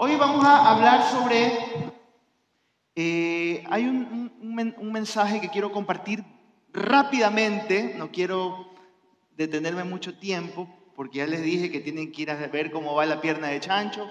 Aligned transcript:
Hoy 0.00 0.14
vamos 0.14 0.44
a 0.44 0.70
hablar 0.70 1.02
sobre, 1.10 1.58
eh, 2.94 3.64
hay 3.68 3.84
un, 3.84 4.30
un 4.40 4.92
mensaje 4.92 5.40
que 5.40 5.48
quiero 5.48 5.72
compartir 5.72 6.24
rápidamente, 6.72 7.96
no 7.98 8.12
quiero 8.12 8.70
detenerme 9.36 9.82
mucho 9.82 10.16
tiempo, 10.16 10.68
porque 10.94 11.18
ya 11.18 11.26
les 11.26 11.42
dije 11.42 11.72
que 11.72 11.80
tienen 11.80 12.12
que 12.12 12.22
ir 12.22 12.30
a 12.30 12.36
ver 12.36 12.70
cómo 12.70 12.94
va 12.94 13.06
la 13.06 13.20
pierna 13.20 13.48
de 13.48 13.58
chancho, 13.58 14.08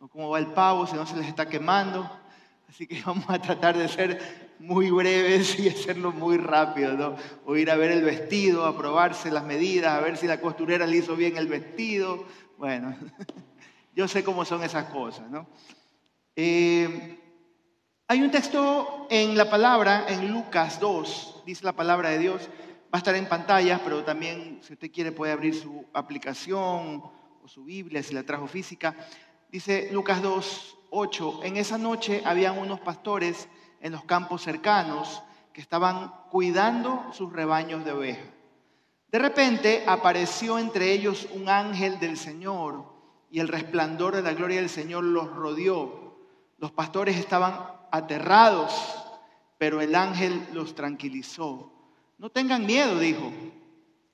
o 0.00 0.08
cómo 0.08 0.28
va 0.28 0.38
el 0.38 0.48
pavo, 0.48 0.86
si 0.86 0.96
no 0.96 1.06
se 1.06 1.16
les 1.16 1.26
está 1.26 1.48
quemando. 1.48 2.10
Así 2.68 2.86
que 2.86 3.00
vamos 3.06 3.24
a 3.28 3.40
tratar 3.40 3.78
de 3.78 3.88
ser 3.88 4.20
muy 4.58 4.90
breves 4.90 5.58
y 5.58 5.70
hacerlo 5.70 6.12
muy 6.12 6.36
rápido. 6.36 7.16
O 7.46 7.56
ir 7.56 7.70
a 7.70 7.76
ver 7.76 7.92
el 7.92 8.02
vestido, 8.02 8.66
a 8.66 8.76
probarse 8.76 9.30
las 9.30 9.44
medidas, 9.44 9.94
a 9.94 10.00
ver 10.02 10.18
si 10.18 10.26
la 10.26 10.42
costurera 10.42 10.86
le 10.86 10.98
hizo 10.98 11.16
bien 11.16 11.38
el 11.38 11.46
vestido. 11.46 12.26
Bueno, 12.58 12.94
Yo 13.94 14.08
sé 14.08 14.24
cómo 14.24 14.44
son 14.44 14.62
esas 14.62 14.86
cosas, 14.86 15.30
¿no? 15.30 15.46
Eh, 16.34 17.18
hay 18.08 18.22
un 18.22 18.30
texto 18.30 19.06
en 19.10 19.36
la 19.36 19.50
palabra, 19.50 20.06
en 20.08 20.32
Lucas 20.32 20.80
2, 20.80 21.42
dice 21.44 21.64
la 21.64 21.72
palabra 21.72 22.10
de 22.10 22.18
Dios, 22.18 22.48
va 22.84 22.94
a 22.94 22.98
estar 22.98 23.14
en 23.14 23.26
pantalla, 23.26 23.80
pero 23.82 24.02
también 24.02 24.60
si 24.62 24.74
usted 24.74 24.90
quiere 24.90 25.12
puede 25.12 25.32
abrir 25.32 25.54
su 25.54 25.86
aplicación 25.92 27.02
o 27.42 27.48
su 27.48 27.64
Biblia 27.64 28.02
si 28.02 28.14
la 28.14 28.22
trajo 28.22 28.46
física. 28.46 28.94
Dice 29.50 29.90
Lucas 29.92 30.22
2, 30.22 30.78
8, 30.90 31.40
en 31.44 31.56
esa 31.56 31.78
noche 31.78 32.22
habían 32.24 32.58
unos 32.58 32.80
pastores 32.80 33.48
en 33.80 33.92
los 33.92 34.04
campos 34.04 34.42
cercanos 34.42 35.22
que 35.52 35.60
estaban 35.60 36.12
cuidando 36.30 37.10
sus 37.12 37.32
rebaños 37.32 37.84
de 37.84 37.92
ovejas. 37.92 38.28
De 39.08 39.18
repente 39.18 39.84
apareció 39.86 40.58
entre 40.58 40.92
ellos 40.92 41.28
un 41.34 41.48
ángel 41.48 41.98
del 41.98 42.16
Señor 42.16 42.91
y 43.32 43.40
el 43.40 43.48
resplandor 43.48 44.14
de 44.14 44.22
la 44.22 44.34
gloria 44.34 44.60
del 44.60 44.68
Señor 44.68 45.04
los 45.04 45.34
rodeó. 45.34 46.18
Los 46.58 46.70
pastores 46.70 47.16
estaban 47.16 47.58
aterrados, 47.90 48.74
pero 49.56 49.80
el 49.80 49.94
ángel 49.94 50.48
los 50.52 50.74
tranquilizó. 50.74 51.72
No 52.18 52.28
tengan 52.28 52.66
miedo, 52.66 52.98
dijo. 52.98 53.32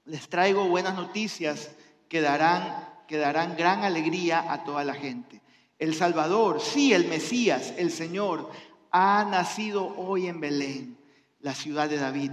Les 0.04 0.28
traigo 0.28 0.68
buenas 0.68 0.94
noticias 0.94 1.72
que 2.08 2.20
darán, 2.20 2.88
que 3.08 3.16
darán 3.16 3.56
gran 3.56 3.82
alegría 3.82 4.52
a 4.52 4.62
toda 4.62 4.84
la 4.84 4.94
gente. 4.94 5.42
El 5.80 5.96
Salvador, 5.96 6.60
sí, 6.60 6.92
el 6.92 7.08
Mesías, 7.08 7.74
el 7.76 7.90
Señor, 7.90 8.48
ha 8.92 9.26
nacido 9.28 9.96
hoy 9.96 10.28
en 10.28 10.38
Belén, 10.38 10.96
la 11.40 11.54
ciudad 11.54 11.88
de 11.88 11.96
David. 11.96 12.30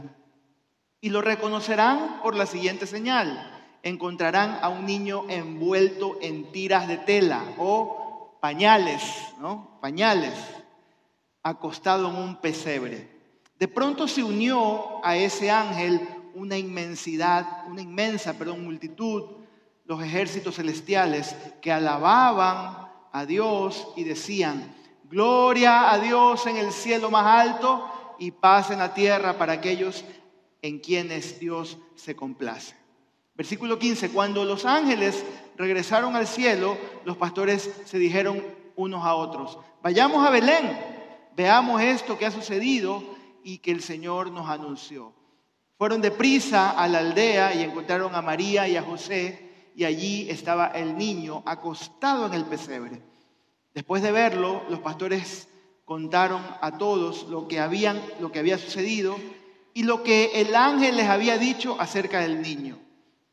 Y 1.01 1.09
lo 1.09 1.23
reconocerán 1.23 2.21
por 2.21 2.35
la 2.35 2.45
siguiente 2.45 2.85
señal 2.85 3.54
encontrarán 3.85 4.57
a 4.63 4.69
un 4.69 4.87
niño 4.87 5.25
envuelto 5.29 6.17
en 6.19 6.51
tiras 6.51 6.87
de 6.87 6.97
tela 6.97 7.43
o 7.59 8.35
pañales, 8.41 9.03
¿no? 9.39 9.77
Pañales, 9.79 10.33
acostado 11.43 12.09
en 12.09 12.15
un 12.15 12.41
pesebre. 12.41 13.07
De 13.59 13.67
pronto 13.67 14.07
se 14.07 14.23
unió 14.23 15.05
a 15.05 15.15
ese 15.15 15.51
ángel 15.51 16.01
una 16.33 16.57
inmensidad, 16.57 17.63
una 17.69 17.81
inmensa, 17.81 18.33
perdón, 18.33 18.65
multitud, 18.65 19.23
los 19.85 20.01
ejércitos 20.01 20.55
celestiales 20.55 21.35
que 21.61 21.71
alababan 21.71 22.89
a 23.11 23.25
Dios 23.27 23.87
y 23.95 24.03
decían, 24.03 24.75
gloria 25.03 25.91
a 25.91 25.99
Dios 25.99 26.47
en 26.47 26.57
el 26.57 26.71
cielo 26.71 27.11
más 27.11 27.27
alto 27.27 27.87
y 28.17 28.31
paz 28.31 28.71
en 28.71 28.79
la 28.79 28.95
tierra 28.95 29.37
para 29.37 29.53
aquellos 29.53 30.03
en 30.63 30.79
quienes 30.79 31.39
Dios 31.39 31.77
se 31.93 32.15
complace. 32.15 32.84
Versículo 33.35 33.77
15, 33.77 34.11
cuando 34.11 34.45
los 34.45 34.65
ángeles 34.65 35.25
regresaron 35.57 36.15
al 36.15 36.25
cielo, 36.25 36.77
los 37.03 37.17
pastores 37.17 37.69
se 37.83 37.97
dijeron 37.97 38.41
unos 38.77 39.03
a 39.03 39.15
otros, 39.15 39.57
vayamos 39.83 40.25
a 40.25 40.29
Belén, 40.29 40.77
veamos 41.35 41.81
esto 41.81 42.17
que 42.17 42.25
ha 42.25 42.31
sucedido 42.31 43.03
y 43.43 43.57
que 43.57 43.71
el 43.71 43.81
Señor 43.81 44.31
nos 44.31 44.49
anunció. 44.49 45.13
Fueron 45.77 46.01
deprisa 46.01 46.71
a 46.71 46.87
la 46.87 46.99
aldea 46.99 47.53
y 47.53 47.63
encontraron 47.63 48.15
a 48.15 48.21
María 48.21 48.67
y 48.69 48.77
a 48.77 48.83
José 48.83 49.71
y 49.75 49.83
allí 49.83 50.29
estaba 50.29 50.67
el 50.67 50.97
niño 50.97 51.43
acostado 51.45 52.27
en 52.27 52.33
el 52.33 52.45
pesebre. 52.45 53.01
Después 53.73 54.01
de 54.01 54.13
verlo, 54.13 54.63
los 54.69 54.79
pastores 54.79 55.49
contaron 55.83 56.41
a 56.61 56.77
todos 56.77 57.27
lo 57.27 57.49
que 57.49 57.59
había 57.59 58.57
sucedido 58.57 59.17
y 59.73 59.83
lo 59.83 60.03
que 60.03 60.31
el 60.35 60.55
ángel 60.55 60.95
les 60.95 61.09
había 61.09 61.37
dicho 61.37 61.75
acerca 61.79 62.21
del 62.21 62.41
niño. 62.41 62.84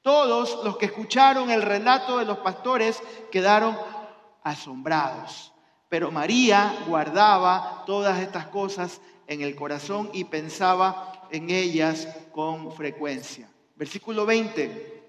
Todos 0.02 0.64
los 0.64 0.76
que 0.76 0.86
escucharon 0.86 1.50
el 1.50 1.62
relato 1.62 2.18
de 2.18 2.24
los 2.24 2.38
pastores 2.38 3.00
quedaron 3.30 3.78
asombrados. 4.42 5.52
Pero 5.88 6.10
María 6.10 6.74
guardaba 6.88 7.84
todas 7.86 8.18
estas 8.18 8.46
cosas 8.46 9.00
en 9.28 9.42
el 9.42 9.54
corazón 9.54 10.10
y 10.12 10.24
pensaba 10.24 11.28
en 11.30 11.50
ellas 11.50 12.08
con 12.32 12.72
frecuencia. 12.72 13.48
Versículo 13.76 14.26
20. 14.26 15.02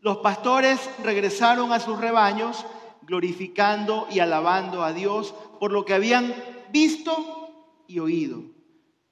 Los 0.00 0.18
pastores 0.18 0.78
regresaron 1.02 1.72
a 1.72 1.80
sus 1.80 1.98
rebaños 1.98 2.66
glorificando 3.02 4.06
y 4.10 4.20
alabando 4.20 4.84
a 4.84 4.92
Dios 4.92 5.34
por 5.58 5.72
lo 5.72 5.84
que 5.84 5.94
habían 5.94 6.34
visto 6.70 7.84
y 7.86 7.98
oído. 7.98 8.42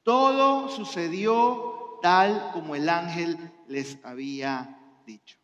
Todo 0.03 0.69
sucedió 0.69 1.99
tal 2.03 2.51
como 2.53 2.75
el 2.75 2.89
ángel 2.89 3.39
les 3.67 3.99
había 4.05 4.76
dicho. 5.07 5.39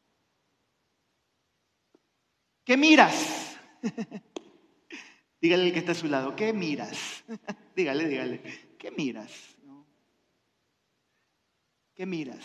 ¿Qué 2.64 2.76
miras? 2.76 3.56
dígale 5.40 5.66
al 5.66 5.72
que 5.72 5.78
está 5.78 5.92
a 5.92 5.94
su 5.94 6.08
lado, 6.08 6.36
¿qué 6.36 6.52
miras? 6.52 7.24
dígale, 7.76 8.06
dígale, 8.06 8.76
¿qué 8.78 8.90
miras? 8.90 9.30
¿Qué 11.94 12.06
miras? 12.06 12.44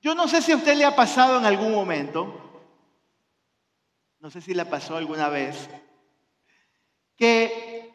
Yo 0.00 0.14
no 0.14 0.28
sé 0.28 0.42
si 0.42 0.52
a 0.52 0.56
usted 0.56 0.76
le 0.76 0.84
ha 0.84 0.94
pasado 0.94 1.38
en 1.38 1.44
algún 1.44 1.72
momento, 1.72 2.40
no 4.20 4.30
sé 4.30 4.40
si 4.40 4.54
le 4.54 4.64
pasó 4.64 4.96
alguna 4.96 5.28
vez, 5.28 5.68
que 7.16 7.90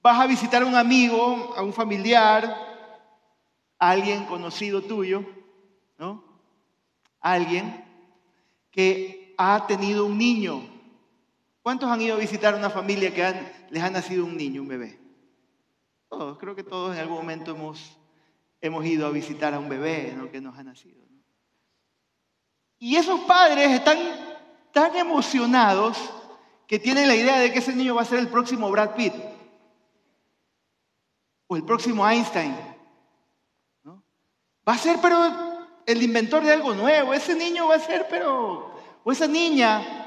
vas 0.00 0.20
a 0.20 0.26
visitar 0.26 0.62
a 0.62 0.66
un 0.66 0.76
amigo, 0.76 1.54
a 1.56 1.62
un 1.62 1.72
familiar, 1.72 2.44
a 3.78 3.90
alguien 3.90 4.26
conocido 4.26 4.82
tuyo, 4.82 5.41
¿no? 6.02 6.20
Alguien 7.20 7.84
que 8.72 9.36
ha 9.38 9.68
tenido 9.68 10.04
un 10.04 10.18
niño. 10.18 10.60
¿Cuántos 11.62 11.88
han 11.88 12.02
ido 12.02 12.16
a 12.16 12.18
visitar 12.18 12.56
una 12.56 12.70
familia 12.70 13.14
que 13.14 13.22
les 13.70 13.80
ha 13.80 13.88
nacido 13.88 14.24
un 14.24 14.36
niño, 14.36 14.62
un 14.62 14.68
bebé? 14.68 14.98
Todos, 16.08 16.38
creo 16.38 16.56
que 16.56 16.64
todos 16.64 16.92
en 16.96 17.00
algún 17.00 17.18
momento 17.18 17.52
hemos, 17.52 17.96
hemos 18.60 18.84
ido 18.84 19.06
a 19.06 19.10
visitar 19.10 19.54
a 19.54 19.60
un 19.60 19.68
bebé 19.68 20.12
que 20.32 20.40
nos 20.40 20.58
ha 20.58 20.64
nacido. 20.64 21.00
Y 22.80 22.96
esos 22.96 23.20
padres 23.20 23.70
están 23.70 23.98
tan 24.72 24.96
emocionados 24.96 25.96
que 26.66 26.80
tienen 26.80 27.06
la 27.06 27.14
idea 27.14 27.38
de 27.38 27.52
que 27.52 27.60
ese 27.60 27.76
niño 27.76 27.94
va 27.94 28.02
a 28.02 28.06
ser 28.06 28.18
el 28.18 28.26
próximo 28.26 28.68
Brad 28.72 28.96
Pitt 28.96 29.14
o 31.46 31.54
el 31.54 31.62
próximo 31.62 32.08
Einstein. 32.08 32.56
¿no? 33.84 34.02
Va 34.68 34.72
a 34.72 34.78
ser, 34.78 34.98
pero 35.00 35.51
el 35.86 36.02
inventor 36.02 36.42
de 36.42 36.52
algo 36.52 36.74
nuevo. 36.74 37.14
Ese 37.14 37.34
niño 37.34 37.68
va 37.68 37.76
a 37.76 37.80
ser, 37.80 38.06
pero, 38.08 38.74
o 39.02 39.12
esa 39.12 39.26
niña 39.26 40.02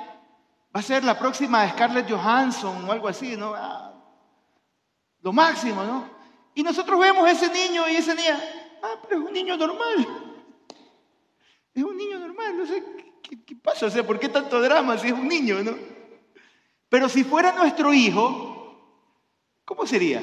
va 0.75 0.79
a 0.79 0.83
ser 0.83 1.03
la 1.03 1.17
próxima 1.17 1.67
Scarlett 1.69 2.09
Johansson 2.09 2.87
o 2.87 2.91
algo 2.91 3.07
así, 3.07 3.35
¿no? 3.35 3.53
Ah, 3.55 3.93
lo 5.21 5.33
máximo, 5.33 5.83
¿no? 5.83 6.09
Y 6.53 6.63
nosotros 6.63 6.99
vemos 6.99 7.25
a 7.25 7.31
ese 7.31 7.49
niño 7.49 7.87
y 7.89 7.95
esa 7.95 8.13
niña, 8.13 8.39
ah, 8.83 8.95
pero 9.01 9.21
es 9.21 9.27
un 9.27 9.33
niño 9.33 9.57
normal. 9.57 10.07
Es 11.73 11.83
un 11.83 11.97
niño 11.97 12.19
normal, 12.19 12.57
no 12.57 12.65
sé 12.65 12.83
qué, 13.45 13.55
pasa, 13.55 13.87
o 13.87 13.89
sea, 13.89 14.05
¿por 14.05 14.19
qué 14.19 14.29
tanto 14.29 14.61
drama 14.61 14.97
si 14.97 15.07
es 15.07 15.13
un 15.13 15.27
niño, 15.27 15.63
no? 15.63 15.75
Pero 16.87 17.09
si 17.09 17.23
fuera 17.23 17.51
nuestro 17.51 17.93
hijo, 17.93 19.01
¿cómo 19.65 19.85
sería? 19.85 20.21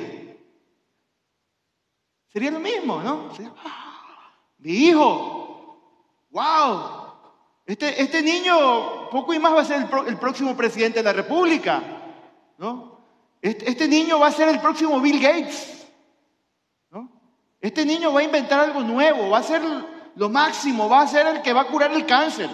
Sería 2.32 2.50
lo 2.50 2.60
mismo, 2.60 3.02
¿no? 3.02 3.30
Ah, 3.64 4.32
mi 4.58 4.70
hijo, 4.70 5.41
wow, 6.32 7.02
este, 7.66 8.02
este 8.02 8.22
niño 8.22 9.10
poco 9.10 9.32
y 9.32 9.38
más 9.38 9.54
va 9.54 9.60
a 9.60 9.64
ser 9.64 9.88
el, 10.06 10.18
próximo 10.18 10.56
presidente 10.56 10.98
de 10.98 11.04
la 11.04 11.12
República, 11.12 11.82
¿no? 12.58 12.98
Este, 13.40 13.70
este, 13.70 13.88
niño 13.88 14.18
va 14.18 14.28
a 14.28 14.32
ser 14.32 14.48
el 14.48 14.60
próximo 14.60 15.00
Bill 15.00 15.20
Gates, 15.20 15.86
¿no? 16.90 17.10
Este 17.60 17.84
niño 17.84 18.12
va 18.12 18.20
a 18.20 18.24
inventar 18.24 18.60
algo 18.60 18.80
nuevo, 18.80 19.30
va 19.30 19.38
a 19.38 19.42
ser 19.42 19.62
lo 20.14 20.28
máximo, 20.28 20.88
va 20.88 21.02
a 21.02 21.06
ser 21.06 21.26
el 21.26 21.42
que 21.42 21.52
va 21.52 21.62
a 21.62 21.66
curar 21.66 21.92
el 21.92 22.06
cáncer. 22.06 22.50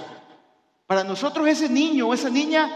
Para 0.87 1.05
nosotros 1.05 1.47
ese 1.47 1.69
niño 1.69 2.09
o 2.09 2.15
esa 2.15 2.31
niña, 2.31 2.71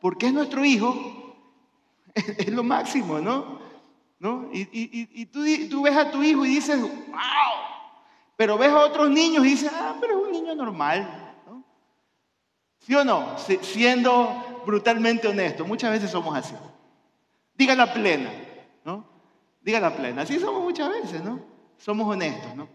porque 0.00 0.26
es 0.26 0.32
nuestro 0.32 0.64
hijo, 0.64 1.34
es, 2.14 2.48
lo 2.48 2.62
máximo, 2.62 3.20
¿no? 3.20 3.60
¿No? 4.18 4.48
Y, 4.52 4.68
y, 4.72 5.26
tú, 5.26 5.44
tú 5.70 5.82
ves 5.82 5.96
a 5.96 6.10
tu 6.10 6.22
hijo 6.22 6.44
y 6.44 6.48
dices, 6.48 6.80
wow, 6.80 7.75
pero 8.36 8.58
ves 8.58 8.70
a 8.70 8.84
otros 8.84 9.10
niños 9.10 9.44
y 9.46 9.50
dices, 9.50 9.72
ah, 9.74 9.96
pero 10.00 10.20
es 10.20 10.26
un 10.26 10.32
niño 10.32 10.54
normal. 10.54 11.34
¿no? 11.46 11.64
¿Sí 12.78 12.94
o 12.94 13.02
no? 13.02 13.36
Siendo 13.62 14.62
brutalmente 14.66 15.26
honesto. 15.26 15.64
Muchas 15.64 15.90
veces 15.90 16.10
somos 16.10 16.36
así. 16.36 16.54
Diga 17.54 17.74
la 17.74 17.92
plena, 17.92 18.30
¿no? 18.84 19.06
Diga 19.62 19.80
la 19.80 19.96
plena. 19.96 20.22
Así 20.22 20.38
somos 20.38 20.62
muchas 20.62 20.90
veces, 20.90 21.22
¿no? 21.22 21.40
Somos 21.78 22.06
honestos, 22.06 22.54
¿no? 22.54 22.68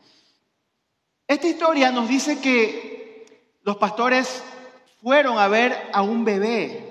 Esta 1.27 1.47
historia 1.47 1.91
nos 1.91 2.09
dice 2.09 2.41
que 2.41 3.47
los 3.61 3.77
pastores 3.77 4.43
fueron 5.01 5.37
a 5.37 5.47
ver 5.47 5.91
a 5.93 6.01
un 6.01 6.25
bebé. 6.25 6.87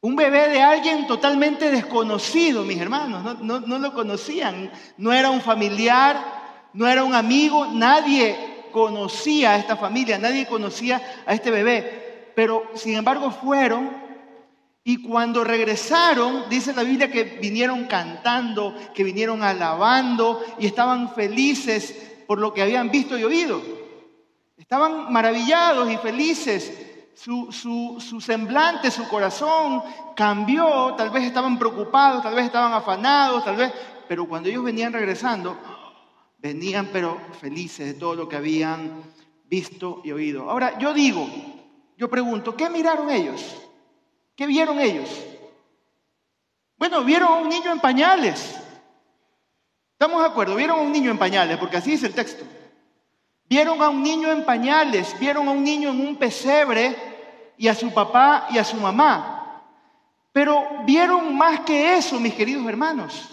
Un 0.00 0.14
bebé 0.14 0.48
de 0.48 0.62
alguien 0.62 1.08
totalmente 1.08 1.72
desconocido, 1.72 2.62
mis 2.62 2.80
hermanos. 2.80 3.40
No, 3.40 3.58
no 3.60 3.78
lo 3.80 3.92
conocían. 3.92 4.70
No 4.96 5.12
era 5.12 5.30
un 5.30 5.40
familiar, 5.40 6.35
no 6.76 6.86
era 6.86 7.02
un 7.02 7.14
amigo. 7.14 7.66
Nadie 7.66 8.68
conocía 8.70 9.52
a 9.52 9.58
esta 9.58 9.76
familia, 9.76 10.18
nadie 10.18 10.46
conocía 10.46 11.02
a 11.26 11.34
este 11.34 11.50
bebé. 11.50 12.32
Pero, 12.36 12.70
sin 12.74 12.94
embargo, 12.94 13.30
fueron 13.30 14.06
y 14.88 15.02
cuando 15.02 15.42
regresaron, 15.42 16.44
dice 16.48 16.72
la 16.72 16.84
Biblia 16.84 17.10
que 17.10 17.24
vinieron 17.24 17.86
cantando, 17.86 18.72
que 18.94 19.02
vinieron 19.02 19.42
alabando 19.42 20.40
y 20.60 20.66
estaban 20.66 21.12
felices 21.12 22.22
por 22.24 22.38
lo 22.38 22.54
que 22.54 22.62
habían 22.62 22.88
visto 22.88 23.18
y 23.18 23.24
oído. 23.24 23.60
Estaban 24.56 25.12
maravillados 25.12 25.90
y 25.90 25.96
felices. 25.96 26.72
Su, 27.14 27.50
su, 27.50 28.20
semblante, 28.20 28.92
su 28.92 29.08
corazón 29.08 29.82
cambió. 30.14 30.94
Tal 30.96 31.10
vez 31.10 31.24
estaban 31.24 31.58
preocupados, 31.58 32.22
tal 32.22 32.36
vez 32.36 32.44
estaban 32.44 32.72
afanados, 32.72 33.44
tal 33.44 33.56
vez... 33.56 33.72
Pero 34.06 34.28
cuando 34.28 34.48
ellos 34.48 34.62
venían 34.62 34.92
regresando, 34.92 35.58
venían 36.46 36.90
pero 36.92 37.20
felices 37.40 37.86
de 37.86 37.94
todo 37.94 38.14
lo 38.14 38.28
que 38.28 38.36
habían 38.36 39.02
visto 39.44 40.00
y 40.04 40.12
oído. 40.12 40.50
Ahora, 40.50 40.78
yo 40.78 40.92
digo, 40.92 41.26
yo 41.96 42.08
pregunto, 42.08 42.56
¿qué 42.56 42.70
miraron 42.70 43.10
ellos? 43.10 43.56
¿Qué 44.34 44.46
vieron 44.46 44.78
ellos? 44.78 45.08
Bueno, 46.78 47.02
vieron 47.04 47.28
a 47.28 47.36
un 47.36 47.48
niño 47.48 47.72
en 47.72 47.80
pañales. 47.80 48.54
¿Estamos 49.92 50.20
de 50.20 50.28
acuerdo? 50.28 50.56
Vieron 50.56 50.78
a 50.78 50.82
un 50.82 50.92
niño 50.92 51.10
en 51.10 51.18
pañales, 51.18 51.56
porque 51.56 51.78
así 51.78 51.92
dice 51.92 52.06
el 52.06 52.14
texto. 52.14 52.44
Vieron 53.48 53.80
a 53.82 53.88
un 53.88 54.02
niño 54.02 54.30
en 54.30 54.44
pañales, 54.44 55.18
vieron 55.18 55.48
a 55.48 55.52
un 55.52 55.64
niño 55.64 55.90
en 55.90 56.06
un 56.06 56.16
pesebre 56.16 56.94
y 57.56 57.68
a 57.68 57.74
su 57.74 57.92
papá 57.94 58.48
y 58.50 58.58
a 58.58 58.64
su 58.64 58.76
mamá. 58.76 59.62
Pero 60.32 60.82
vieron 60.84 61.34
más 61.34 61.60
que 61.60 61.96
eso, 61.96 62.20
mis 62.20 62.34
queridos 62.34 62.66
hermanos. 62.66 63.30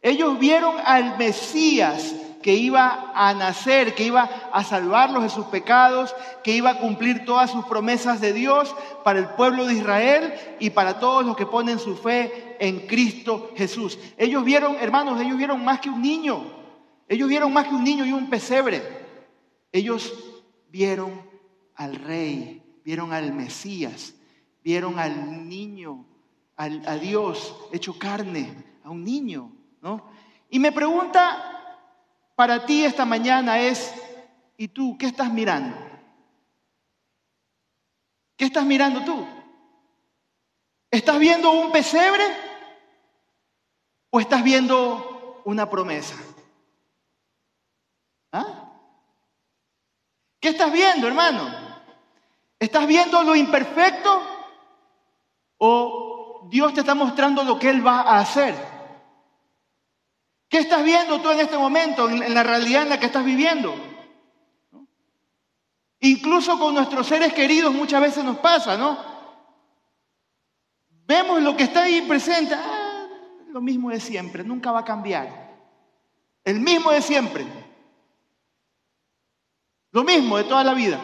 Ellos 0.00 0.36
vieron 0.40 0.74
al 0.84 1.16
Mesías 1.16 2.16
que 2.42 2.54
iba 2.54 3.12
a 3.14 3.32
nacer, 3.34 3.94
que 3.94 4.04
iba 4.04 4.28
a 4.52 4.64
salvarlos 4.64 5.22
de 5.22 5.30
sus 5.30 5.46
pecados, 5.46 6.14
que 6.42 6.54
iba 6.54 6.70
a 6.70 6.78
cumplir 6.78 7.24
todas 7.24 7.50
sus 7.50 7.64
promesas 7.64 8.20
de 8.20 8.32
Dios 8.32 8.74
para 9.04 9.18
el 9.18 9.28
pueblo 9.30 9.64
de 9.64 9.74
Israel 9.74 10.34
y 10.58 10.70
para 10.70 10.98
todos 10.98 11.24
los 11.24 11.36
que 11.36 11.46
ponen 11.46 11.78
su 11.78 11.96
fe 11.96 12.56
en 12.60 12.86
Cristo 12.86 13.50
Jesús. 13.56 13.98
Ellos 14.18 14.44
vieron, 14.44 14.76
hermanos, 14.80 15.20
ellos 15.20 15.38
vieron 15.38 15.64
más 15.64 15.80
que 15.80 15.88
un 15.88 16.02
niño. 16.02 16.42
Ellos 17.08 17.28
vieron 17.28 17.52
más 17.52 17.68
que 17.68 17.74
un 17.74 17.84
niño 17.84 18.04
y 18.04 18.12
un 18.12 18.28
pesebre. 18.28 18.82
Ellos 19.70 20.12
vieron 20.68 21.22
al 21.74 21.96
rey, 21.96 22.62
vieron 22.84 23.12
al 23.12 23.32
Mesías, 23.32 24.14
vieron 24.62 24.98
al 24.98 25.48
niño, 25.48 26.04
a 26.56 26.96
Dios 26.96 27.56
hecho 27.72 27.98
carne, 27.98 28.54
a 28.84 28.90
un 28.90 29.04
niño, 29.04 29.50
¿no? 29.80 30.10
Y 30.48 30.58
me 30.58 30.70
pregunta 30.70 31.51
para 32.34 32.66
ti 32.66 32.84
esta 32.84 33.04
mañana 33.04 33.60
es, 33.60 33.92
¿y 34.56 34.68
tú 34.68 34.96
qué 34.98 35.06
estás 35.06 35.32
mirando? 35.32 35.76
¿Qué 38.36 38.46
estás 38.46 38.64
mirando 38.64 39.04
tú? 39.04 39.26
¿Estás 40.90 41.18
viendo 41.18 41.50
un 41.52 41.72
pesebre 41.72 42.24
o 44.10 44.20
estás 44.20 44.42
viendo 44.42 45.42
una 45.44 45.68
promesa? 45.68 46.16
¿Ah? 48.32 48.70
¿Qué 50.40 50.48
estás 50.48 50.72
viendo, 50.72 51.06
hermano? 51.06 51.48
¿Estás 52.58 52.86
viendo 52.86 53.22
lo 53.22 53.36
imperfecto 53.36 54.22
o 55.58 56.48
Dios 56.50 56.74
te 56.74 56.80
está 56.80 56.94
mostrando 56.94 57.44
lo 57.44 57.58
que 57.58 57.70
Él 57.70 57.86
va 57.86 58.00
a 58.00 58.18
hacer? 58.18 58.71
¿Qué 60.52 60.58
estás 60.58 60.84
viendo 60.84 61.18
tú 61.22 61.30
en 61.30 61.40
este 61.40 61.56
momento, 61.56 62.10
en 62.10 62.34
la 62.34 62.42
realidad 62.42 62.82
en 62.82 62.90
la 62.90 63.00
que 63.00 63.06
estás 63.06 63.24
viviendo? 63.24 63.74
Incluso 66.00 66.58
con 66.58 66.74
nuestros 66.74 67.06
seres 67.06 67.32
queridos 67.32 67.72
muchas 67.72 68.02
veces 68.02 68.22
nos 68.22 68.36
pasa, 68.36 68.76
¿no? 68.76 68.98
Vemos 71.06 71.40
lo 71.40 71.56
que 71.56 71.62
está 71.62 71.84
ahí 71.84 72.02
presente, 72.02 72.54
ah, 72.54 73.06
lo 73.48 73.62
mismo 73.62 73.88
de 73.88 73.98
siempre, 73.98 74.44
nunca 74.44 74.70
va 74.70 74.80
a 74.80 74.84
cambiar. 74.84 75.56
El 76.44 76.60
mismo 76.60 76.90
de 76.90 77.00
siempre. 77.00 77.46
Lo 79.90 80.04
mismo 80.04 80.36
de 80.36 80.44
toda 80.44 80.64
la 80.64 80.74
vida. 80.74 81.00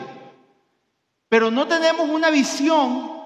Pero 1.30 1.50
no 1.50 1.66
tenemos 1.66 2.06
una 2.06 2.28
visión 2.28 3.22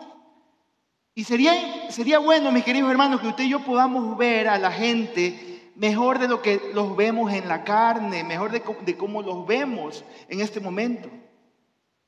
y 1.16 1.24
sería, 1.24 1.90
sería 1.90 2.20
bueno, 2.20 2.52
mis 2.52 2.62
queridos 2.62 2.92
hermanos, 2.92 3.20
que 3.20 3.26
usted 3.26 3.42
y 3.42 3.48
yo 3.48 3.64
podamos 3.64 4.16
ver 4.16 4.46
a 4.46 4.56
la 4.56 4.70
gente 4.70 5.48
mejor 5.74 6.18
de 6.18 6.28
lo 6.28 6.42
que 6.42 6.70
los 6.74 6.96
vemos 6.96 7.32
en 7.32 7.48
la 7.48 7.64
carne, 7.64 8.24
mejor 8.24 8.50
de, 8.50 8.96
cómo 8.96 9.22
los 9.22 9.46
vemos 9.46 10.04
en 10.28 10.40
este 10.40 10.60
momento. 10.60 11.08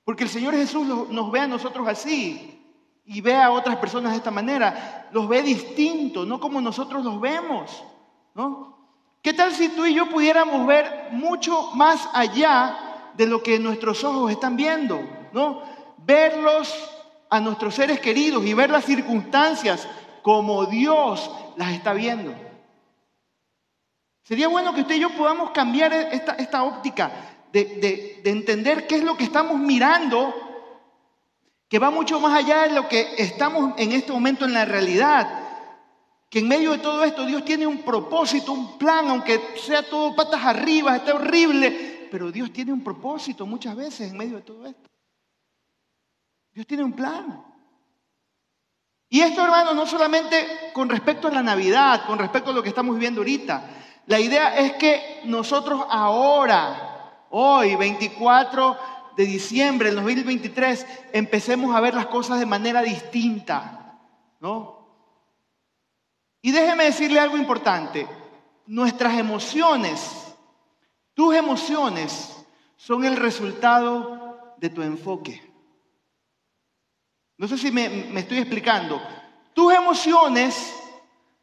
Porque 0.04 0.24
el 0.24 0.30
Señor 0.30 0.54
Jesús 0.54 0.86
nos 1.10 1.30
ve 1.32 1.40
a 1.40 1.46
nosotros 1.46 1.88
así 1.88 2.60
y 3.04 3.20
ve 3.20 3.34
a 3.34 3.50
otras 3.50 3.76
personas 3.76 4.12
de 4.12 4.18
esta 4.18 4.30
manera. 4.30 5.08
Los 5.12 5.28
ve 5.28 5.42
distintos, 5.42 6.26
no 6.26 6.40
como 6.40 6.60
nosotros 6.60 7.04
los 7.04 7.20
vemos. 7.20 7.82
¿no? 8.34 8.76
¿Qué 9.22 9.32
tal 9.32 9.52
si 9.52 9.70
tú 9.70 9.86
y 9.86 9.94
yo 9.94 10.10
pudiéramos 10.10 10.66
ver 10.66 11.08
mucho 11.12 11.70
más 11.74 12.08
allá 12.12 13.10
de 13.16 13.26
lo 13.26 13.42
que 13.42 13.58
nuestros 13.58 14.04
ojos 14.04 14.30
están 14.30 14.56
viendo? 14.56 15.00
¿no? 15.32 15.62
Verlos 15.98 16.90
a 17.30 17.40
nuestros 17.40 17.74
seres 17.74 18.00
queridos 18.00 18.44
y 18.44 18.52
ver 18.52 18.70
las 18.70 18.84
circunstancias 18.84 19.88
como 20.22 20.66
Dios 20.66 21.30
las 21.56 21.72
está 21.72 21.92
viendo. 21.94 22.34
Sería 24.24 24.48
bueno 24.48 24.74
que 24.74 24.80
usted 24.80 24.96
y 24.96 25.00
yo 25.00 25.10
podamos 25.10 25.50
cambiar 25.50 25.92
esta, 25.92 26.32
esta 26.32 26.64
óptica 26.64 27.12
de, 27.52 28.20
de 28.24 28.30
entender 28.30 28.86
qué 28.86 28.96
es 28.96 29.04
lo 29.04 29.16
que 29.16 29.24
estamos 29.24 29.58
mirando, 29.58 30.34
que 31.68 31.78
va 31.78 31.90
mucho 31.90 32.18
más 32.18 32.34
allá 32.34 32.62
de 32.62 32.74
lo 32.74 32.88
que 32.88 33.14
estamos 33.18 33.74
en 33.76 33.92
este 33.92 34.12
momento 34.12 34.46
en 34.46 34.54
la 34.54 34.64
realidad. 34.64 35.40
Que 36.30 36.38
en 36.38 36.48
medio 36.48 36.72
de 36.72 36.78
todo 36.78 37.04
esto 37.04 37.26
Dios 37.26 37.44
tiene 37.44 37.66
un 37.66 37.82
propósito, 37.82 38.52
un 38.52 38.78
plan, 38.78 39.08
aunque 39.08 39.40
sea 39.56 39.88
todo 39.88 40.16
patas 40.16 40.42
arriba, 40.42 40.96
esté 40.96 41.12
horrible, 41.12 42.08
pero 42.10 42.32
Dios 42.32 42.50
tiene 42.50 42.72
un 42.72 42.82
propósito 42.82 43.44
muchas 43.44 43.76
veces 43.76 44.10
en 44.10 44.16
medio 44.16 44.36
de 44.36 44.42
todo 44.42 44.66
esto. 44.66 44.90
Dios 46.52 46.66
tiene 46.66 46.82
un 46.82 46.94
plan. 46.94 47.44
Y 49.10 49.20
esto, 49.20 49.44
hermano, 49.44 49.74
no 49.74 49.86
solamente 49.86 50.72
con 50.72 50.88
respecto 50.88 51.28
a 51.28 51.30
la 51.30 51.42
Navidad, 51.42 52.06
con 52.06 52.18
respecto 52.18 52.50
a 52.50 52.54
lo 52.54 52.62
que 52.62 52.70
estamos 52.70 52.94
viviendo 52.94 53.20
ahorita, 53.20 53.70
la 54.06 54.20
idea 54.20 54.56
es 54.58 54.74
que 54.74 55.22
nosotros 55.24 55.82
ahora, 55.88 57.26
hoy, 57.30 57.74
24 57.76 58.76
de 59.16 59.24
diciembre 59.24 59.88
del 59.88 59.96
2023, 59.96 60.86
empecemos 61.12 61.74
a 61.74 61.80
ver 61.80 61.94
las 61.94 62.06
cosas 62.06 62.38
de 62.38 62.46
manera 62.46 62.82
distinta, 62.82 63.98
¿no? 64.40 64.84
Y 66.42 66.50
déjeme 66.50 66.84
decirle 66.84 67.18
algo 67.18 67.38
importante. 67.38 68.06
Nuestras 68.66 69.18
emociones, 69.18 70.34
tus 71.14 71.34
emociones, 71.34 72.44
son 72.76 73.04
el 73.06 73.16
resultado 73.16 74.54
de 74.58 74.68
tu 74.68 74.82
enfoque. 74.82 75.42
No 77.38 77.48
sé 77.48 77.56
si 77.56 77.72
me, 77.72 77.88
me 77.88 78.20
estoy 78.20 78.38
explicando. 78.38 79.00
Tus 79.54 79.72
emociones 79.72 80.74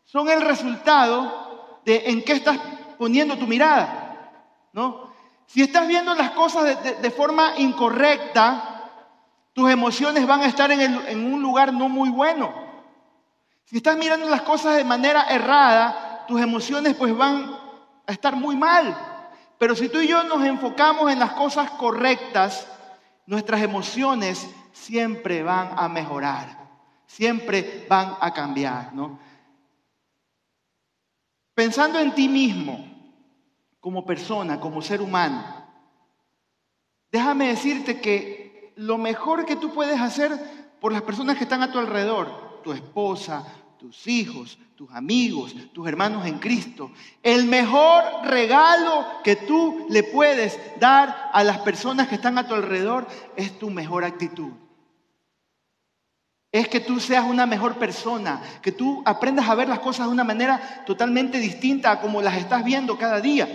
son 0.04 0.30
el 0.30 0.42
resultado 0.42 1.41
de 1.86 2.04
en 2.06 2.24
qué 2.24 2.34
estás 2.34 2.58
poniendo 2.98 3.38
tu 3.38 3.48
mirada, 3.48 4.32
¿no? 4.74 5.12
Si 5.48 5.62
estás 5.62 5.88
viendo 5.88 6.14
las 6.16 6.32
cosas 6.32 6.82
de, 7.02 7.12
forma 7.12 7.56
incorrecta, 7.58 8.90
tus 9.54 9.70
emociones 9.70 10.26
van 10.26 10.42
a 10.42 10.46
estar 10.46 10.72
en, 10.72 10.82
en 10.82 11.34
un 11.34 11.42
lugar 11.42 11.74
no 11.74 11.90
muy 11.90 12.10
bueno. 12.10 12.54
Si 13.66 13.78
estás 13.78 13.98
mirando 13.98 14.30
las 14.30 14.44
cosas 14.44 14.78
de 14.78 14.86
manera 14.86 15.24
errada, 15.24 16.26
tus 16.28 16.40
emociones 16.40 16.96
pues 16.96 17.16
van 17.16 17.54
a 18.08 18.12
estar 18.12 18.36
muy 18.36 18.56
mal. 18.56 18.96
Pero 19.58 19.76
si 19.76 19.90
tú 19.90 20.00
y 20.00 20.08
yo 20.08 20.24
nos 20.24 20.44
enfocamos 20.46 21.12
en 21.12 21.20
las 21.20 21.34
cosas 21.34 21.70
correctas, 21.72 22.68
nuestras 23.26 23.62
emociones 23.62 24.50
siempre 24.72 25.44
van 25.44 25.72
a 25.78 25.88
mejorar, 25.90 26.48
siempre 27.06 27.86
van 27.90 28.16
a 28.20 28.34
cambiar, 28.34 28.94
¿no? 28.94 29.20
Pensando 31.62 32.00
en 32.00 32.16
ti 32.16 32.28
mismo, 32.28 32.84
como 33.80 34.04
persona, 34.04 34.60
como 34.60 34.82
ser 34.82 35.00
humano, 35.00 35.44
déjame 37.12 37.50
decirte 37.50 38.02
que 38.02 38.74
lo 38.78 38.98
mejor 38.98 39.46
que 39.46 39.56
tú 39.56 39.72
puedes 39.72 40.02
hacer 40.02 40.32
por 40.80 40.92
las 40.92 41.04
personas 41.04 41.38
que 41.38 41.44
están 41.44 41.62
a 41.62 41.72
tu 41.72 41.78
alrededor, 41.78 42.64
tu 42.64 42.74
esposa, 42.74 43.46
tus 43.78 44.08
hijos, 44.08 44.58
tus 44.76 44.90
amigos, 44.90 45.54
tus 45.72 45.88
hermanos 45.88 46.26
en 46.26 46.40
Cristo. 46.40 46.90
El 47.22 47.46
mejor 47.46 48.06
regalo 48.24 49.06
que 49.24 49.36
tú 49.36 49.86
le 49.88 50.02
puedes 50.02 50.60
dar 50.80 51.30
a 51.32 51.44
las 51.44 51.60
personas 51.60 52.08
que 52.08 52.16
están 52.16 52.40
a 52.40 52.48
tu 52.48 52.56
alrededor 52.56 53.06
es 53.36 53.60
tu 53.60 53.70
mejor 53.70 54.04
actitud. 54.04 54.50
Es 56.52 56.68
que 56.68 56.82
tú 56.82 57.00
seas 57.00 57.26
una 57.26 57.46
mejor 57.46 57.76
persona, 57.78 58.42
que 58.62 58.72
tú 58.72 59.02
aprendas 59.06 59.48
a 59.48 59.56
ver 59.56 59.70
las 59.70 59.80
cosas 59.80 60.08
de 60.08 60.12
una 60.12 60.24
manera 60.24 60.84
totalmente 60.86 61.40
distinta 61.40 61.92
a 61.92 62.02
como 62.02 62.22
las 62.22 62.38
estás 62.38 62.64
viendo 62.64 62.98
cada 62.98 63.22
día. 63.22 63.48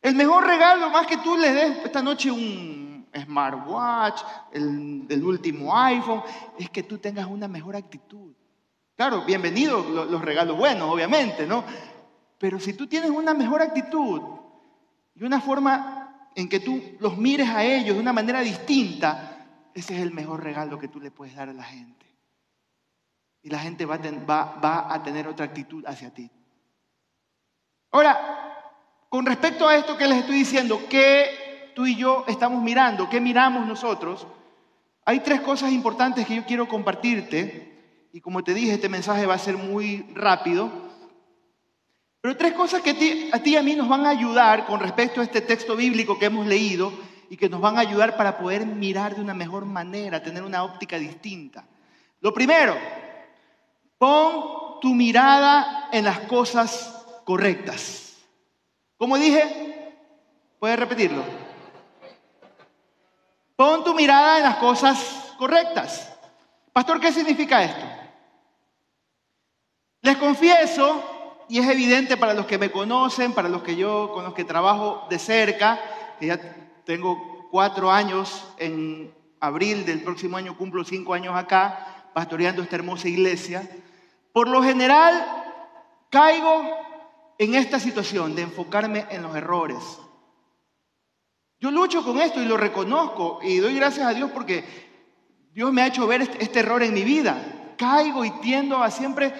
El 0.00 0.14
mejor 0.14 0.46
regalo, 0.46 0.90
más 0.90 1.06
que 1.06 1.18
tú 1.18 1.36
le 1.36 1.52
des 1.52 1.84
esta 1.84 2.02
noche 2.02 2.30
un 2.30 3.06
smartwatch, 3.14 4.22
el, 4.52 5.06
el 5.08 5.24
último 5.24 5.76
iPhone, 5.76 6.22
es 6.58 6.70
que 6.70 6.82
tú 6.82 6.98
tengas 6.98 7.26
una 7.26 7.46
mejor 7.46 7.76
actitud. 7.76 8.32
Claro, 8.96 9.24
bienvenidos 9.24 9.88
los, 9.88 10.22
regalos 10.22 10.56
buenos, 10.56 10.88
obviamente, 10.88 11.46
¿no? 11.46 11.64
Pero 12.38 12.60
si 12.60 12.74
tú 12.74 12.86
tienes 12.86 13.10
una 13.10 13.34
mejor 13.34 13.62
actitud 13.62 14.20
y 15.14 15.24
una 15.24 15.40
forma 15.40 16.28
en 16.34 16.48
que 16.48 16.60
tú 16.60 16.80
los 17.00 17.16
mires 17.16 17.48
a 17.48 17.64
ellos 17.64 17.96
de 17.96 18.00
una 18.00 18.12
manera 18.12 18.40
distinta, 18.40 19.31
ese 19.74 19.94
es 19.94 20.02
el 20.02 20.12
mejor 20.12 20.42
regalo 20.42 20.78
que 20.78 20.88
tú 20.88 21.00
le 21.00 21.10
puedes 21.10 21.34
dar 21.34 21.48
a 21.48 21.52
la 21.52 21.64
gente. 21.64 22.06
Y 23.42 23.50
la 23.50 23.58
gente 23.58 23.86
va 23.86 23.96
a, 23.96 25.02
tener 25.02 25.26
otra 25.26 25.46
actitud 25.46 25.84
hacia 25.86 26.10
ti. 26.10 26.30
Ahora, 27.90 28.54
con 29.08 29.26
respecto 29.26 29.66
a 29.66 29.76
esto 29.76 29.96
que 29.96 30.06
les 30.06 30.18
estoy 30.18 30.36
diciendo, 30.36 30.80
¿qué 30.88 31.72
tú 31.74 31.86
y 31.86 31.96
yo 31.96 32.24
estamos 32.28 32.62
mirando? 32.62 33.10
¿Qué 33.10 33.20
miramos 33.20 33.66
nosotros? 33.66 34.26
Hay 35.04 35.20
tres 35.20 35.40
cosas 35.40 35.72
importantes 35.72 36.26
que 36.26 36.36
yo 36.36 36.44
quiero 36.44 36.68
compartirte. 36.68 38.08
Y 38.12 38.20
como 38.20 38.44
te 38.44 38.54
dije, 38.54 38.74
este 38.74 38.88
mensaje 38.88 39.26
va 39.26 39.34
a 39.34 39.38
ser 39.38 39.56
muy 39.56 40.06
rápido. 40.14 40.70
Pero 42.20 42.36
tres 42.36 42.52
cosas 42.52 42.80
que 42.82 42.90
a 43.32 43.42
ti 43.42 43.50
y 43.50 43.56
a 43.56 43.62
mí 43.62 43.74
nos 43.74 43.88
van 43.88 44.06
a 44.06 44.10
ayudar 44.10 44.66
con 44.66 44.78
respecto 44.78 45.20
a 45.20 45.24
este 45.24 45.40
texto 45.40 45.74
bíblico 45.74 46.18
que 46.18 46.26
hemos 46.26 46.46
leído 46.46 46.92
y 47.32 47.36
que 47.38 47.48
nos 47.48 47.62
van 47.62 47.78
a 47.78 47.80
ayudar 47.80 48.14
para 48.14 48.36
poder 48.36 48.66
mirar 48.66 49.14
de 49.14 49.22
una 49.22 49.32
mejor 49.32 49.64
manera, 49.64 50.22
tener 50.22 50.42
una 50.42 50.64
óptica 50.64 50.98
distinta. 50.98 51.64
Lo 52.20 52.34
primero, 52.34 52.76
pon 53.96 54.78
tu 54.82 54.92
mirada 54.92 55.88
en 55.92 56.04
las 56.04 56.18
cosas 56.20 57.06
correctas. 57.24 58.18
¿Cómo 58.98 59.16
dije? 59.16 59.96
¿Puedes 60.60 60.78
repetirlo? 60.78 61.24
Pon 63.56 63.82
tu 63.82 63.94
mirada 63.94 64.36
en 64.36 64.42
las 64.42 64.56
cosas 64.56 65.32
correctas. 65.38 66.12
Pastor, 66.70 67.00
¿qué 67.00 67.12
significa 67.12 67.64
esto? 67.64 67.86
Les 70.02 70.18
confieso, 70.18 71.46
y 71.48 71.60
es 71.60 71.66
evidente 71.66 72.18
para 72.18 72.34
los 72.34 72.44
que 72.44 72.58
me 72.58 72.70
conocen, 72.70 73.32
para 73.32 73.48
los 73.48 73.62
que 73.62 73.74
yo 73.74 74.10
con 74.12 74.22
los 74.22 74.34
que 74.34 74.44
trabajo 74.44 75.06
de 75.08 75.18
cerca, 75.18 75.80
que 76.20 76.26
ya 76.26 76.38
tengo 76.84 77.48
cuatro 77.50 77.90
años, 77.90 78.44
en 78.58 79.14
abril 79.40 79.84
del 79.84 80.02
próximo 80.02 80.36
año 80.36 80.56
cumplo 80.56 80.84
cinco 80.84 81.14
años 81.14 81.36
acá, 81.36 82.10
pastoreando 82.14 82.62
esta 82.62 82.76
hermosa 82.76 83.08
iglesia, 83.08 83.68
por 84.32 84.48
lo 84.48 84.62
general 84.62 85.42
caigo 86.10 86.62
en 87.38 87.54
esta 87.54 87.80
situación 87.80 88.34
de 88.34 88.42
enfocarme 88.42 89.06
en 89.10 89.22
los 89.22 89.34
errores. 89.34 89.78
Yo 91.60 91.70
lucho 91.70 92.04
con 92.04 92.20
esto 92.20 92.40
y 92.40 92.46
lo 92.46 92.56
reconozco 92.56 93.40
y 93.42 93.58
doy 93.58 93.76
gracias 93.76 94.06
a 94.06 94.14
Dios 94.14 94.30
porque 94.32 94.64
Dios 95.52 95.72
me 95.72 95.82
ha 95.82 95.88
hecho 95.88 96.06
ver 96.06 96.22
este, 96.22 96.42
este, 96.42 96.60
error 96.60 96.82
en 96.82 96.94
mi 96.94 97.02
vida. 97.02 97.74
Caigo 97.76 98.24
y 98.24 98.30
tiendo 98.40 98.82
a 98.82 98.90
siempre, 98.90 99.32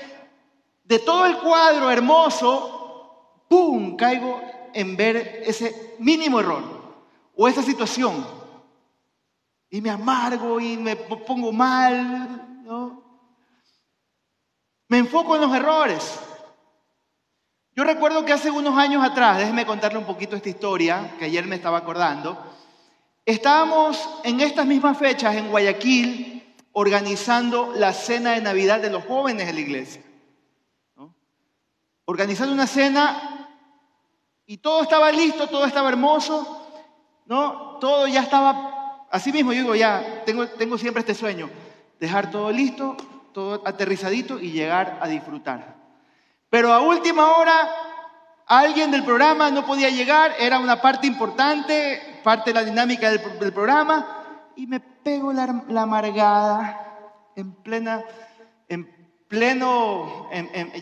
de 0.85 0.99
todo 0.99 1.27
el 1.27 1.39
cuadro 1.39 1.91
hermoso, 1.91 3.45
¡pum!, 3.49 3.97
caigo 3.97 4.41
en 4.75 4.97
ver 4.97 5.43
ese 5.47 5.97
mínimo 5.99 6.41
error 6.41 6.82
o 7.35 7.49
esa 7.49 7.63
situación. 7.63 8.27
Y 9.71 9.81
me 9.81 9.91
amargo 9.91 10.61
y 10.61 10.77
me 10.77 10.97
pongo 10.97 11.53
mal, 11.53 12.63
¿no? 12.65 13.03
Me 14.89 14.99
enfoco 14.99 15.35
en 15.35 15.41
los 15.41 15.55
errores. 15.55 16.21
Yo 17.75 17.85
recuerdo 17.85 18.25
que 18.25 18.35
hace 18.35 18.51
unos 18.51 18.77
años 18.77 19.03
atrás, 19.03 19.39
déjeme 19.39 19.65
contarle 19.65 19.99
un 19.99 20.05
poquito 20.05 20.37
esta 20.37 20.51
historia, 20.51 21.17
que 21.19 21.25
ayer 21.25 21.47
me 21.47 21.57
estaba 21.57 21.79
acordando, 21.79 22.37
estábamos 23.25 24.07
en 24.25 24.41
estas 24.41 24.67
mismas 24.67 24.99
fechas 24.99 25.35
en 25.37 25.49
Guayaquil 25.49 26.55
organizando 26.73 27.73
la 27.75 27.95
cena 27.95 28.33
de 28.33 28.43
Navidad 28.43 28.81
de 28.81 28.91
los 28.91 29.05
jóvenes 29.05 29.47
de 29.47 29.53
la 29.55 29.61
iglesia. 29.61 30.03
Organizando 32.05 32.53
una 32.53 32.67
cena 32.67 33.49
y 34.45 34.59
todo 34.59 34.83
estaba 34.83 35.11
listo, 35.11 35.47
todo 35.47 35.65
estaba 35.65 35.89
hermoso, 35.89 36.62
¿no? 37.27 37.79
Todo 37.79 38.07
ya 38.07 38.23
estaba, 38.23 39.07
así 39.11 39.33
mismo 39.33 39.53
yo 39.53 39.63
digo, 39.63 39.75
ya, 39.75 40.23
tengo, 40.25 40.47
tengo 40.49 40.79
siempre 40.79 41.01
este 41.01 41.15
sueño, 41.15 41.49
dejar 42.01 42.31
todo 42.31 42.51
listo, 42.51 42.97
todo 43.33 43.63
aterrizadito 43.67 44.39
y 44.39 44.53
llegar 44.53 44.99
a 45.01 45.09
disfrutar. 45.09 45.75
Pero 46.51 46.73
a 46.73 46.81
última 46.81 47.37
hora, 47.37 47.69
alguien 48.47 48.91
del 48.91 49.05
programa 49.05 49.51
no 49.51 49.65
podía 49.65 49.89
llegar, 49.89 50.35
era 50.39 50.59
una 50.59 50.81
parte 50.81 51.07
importante, 51.07 52.21
parte 52.23 52.51
de 52.51 52.55
la 52.55 52.65
dinámica 52.65 53.11
del, 53.11 53.53
programa, 53.53 54.51
y 54.57 54.67
me 54.67 54.81
pego 54.81 55.33
la, 55.33 55.45
amargada 55.81 57.31
en 57.37 57.55
plena, 57.55 58.03
en 58.69 58.87
pleno, 59.29 60.29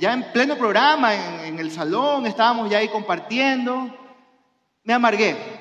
ya 0.01 0.13
en 0.13 0.33
pleno 0.33 0.57
programa, 0.57 1.15
en, 1.15 1.41
en 1.41 1.59
el 1.61 1.71
salón, 1.71 2.27
estábamos 2.27 2.69
ya 2.69 2.79
ahí 2.79 2.89
compartiendo. 2.89 3.97
Me 4.83 4.93
amargué, 4.93 5.60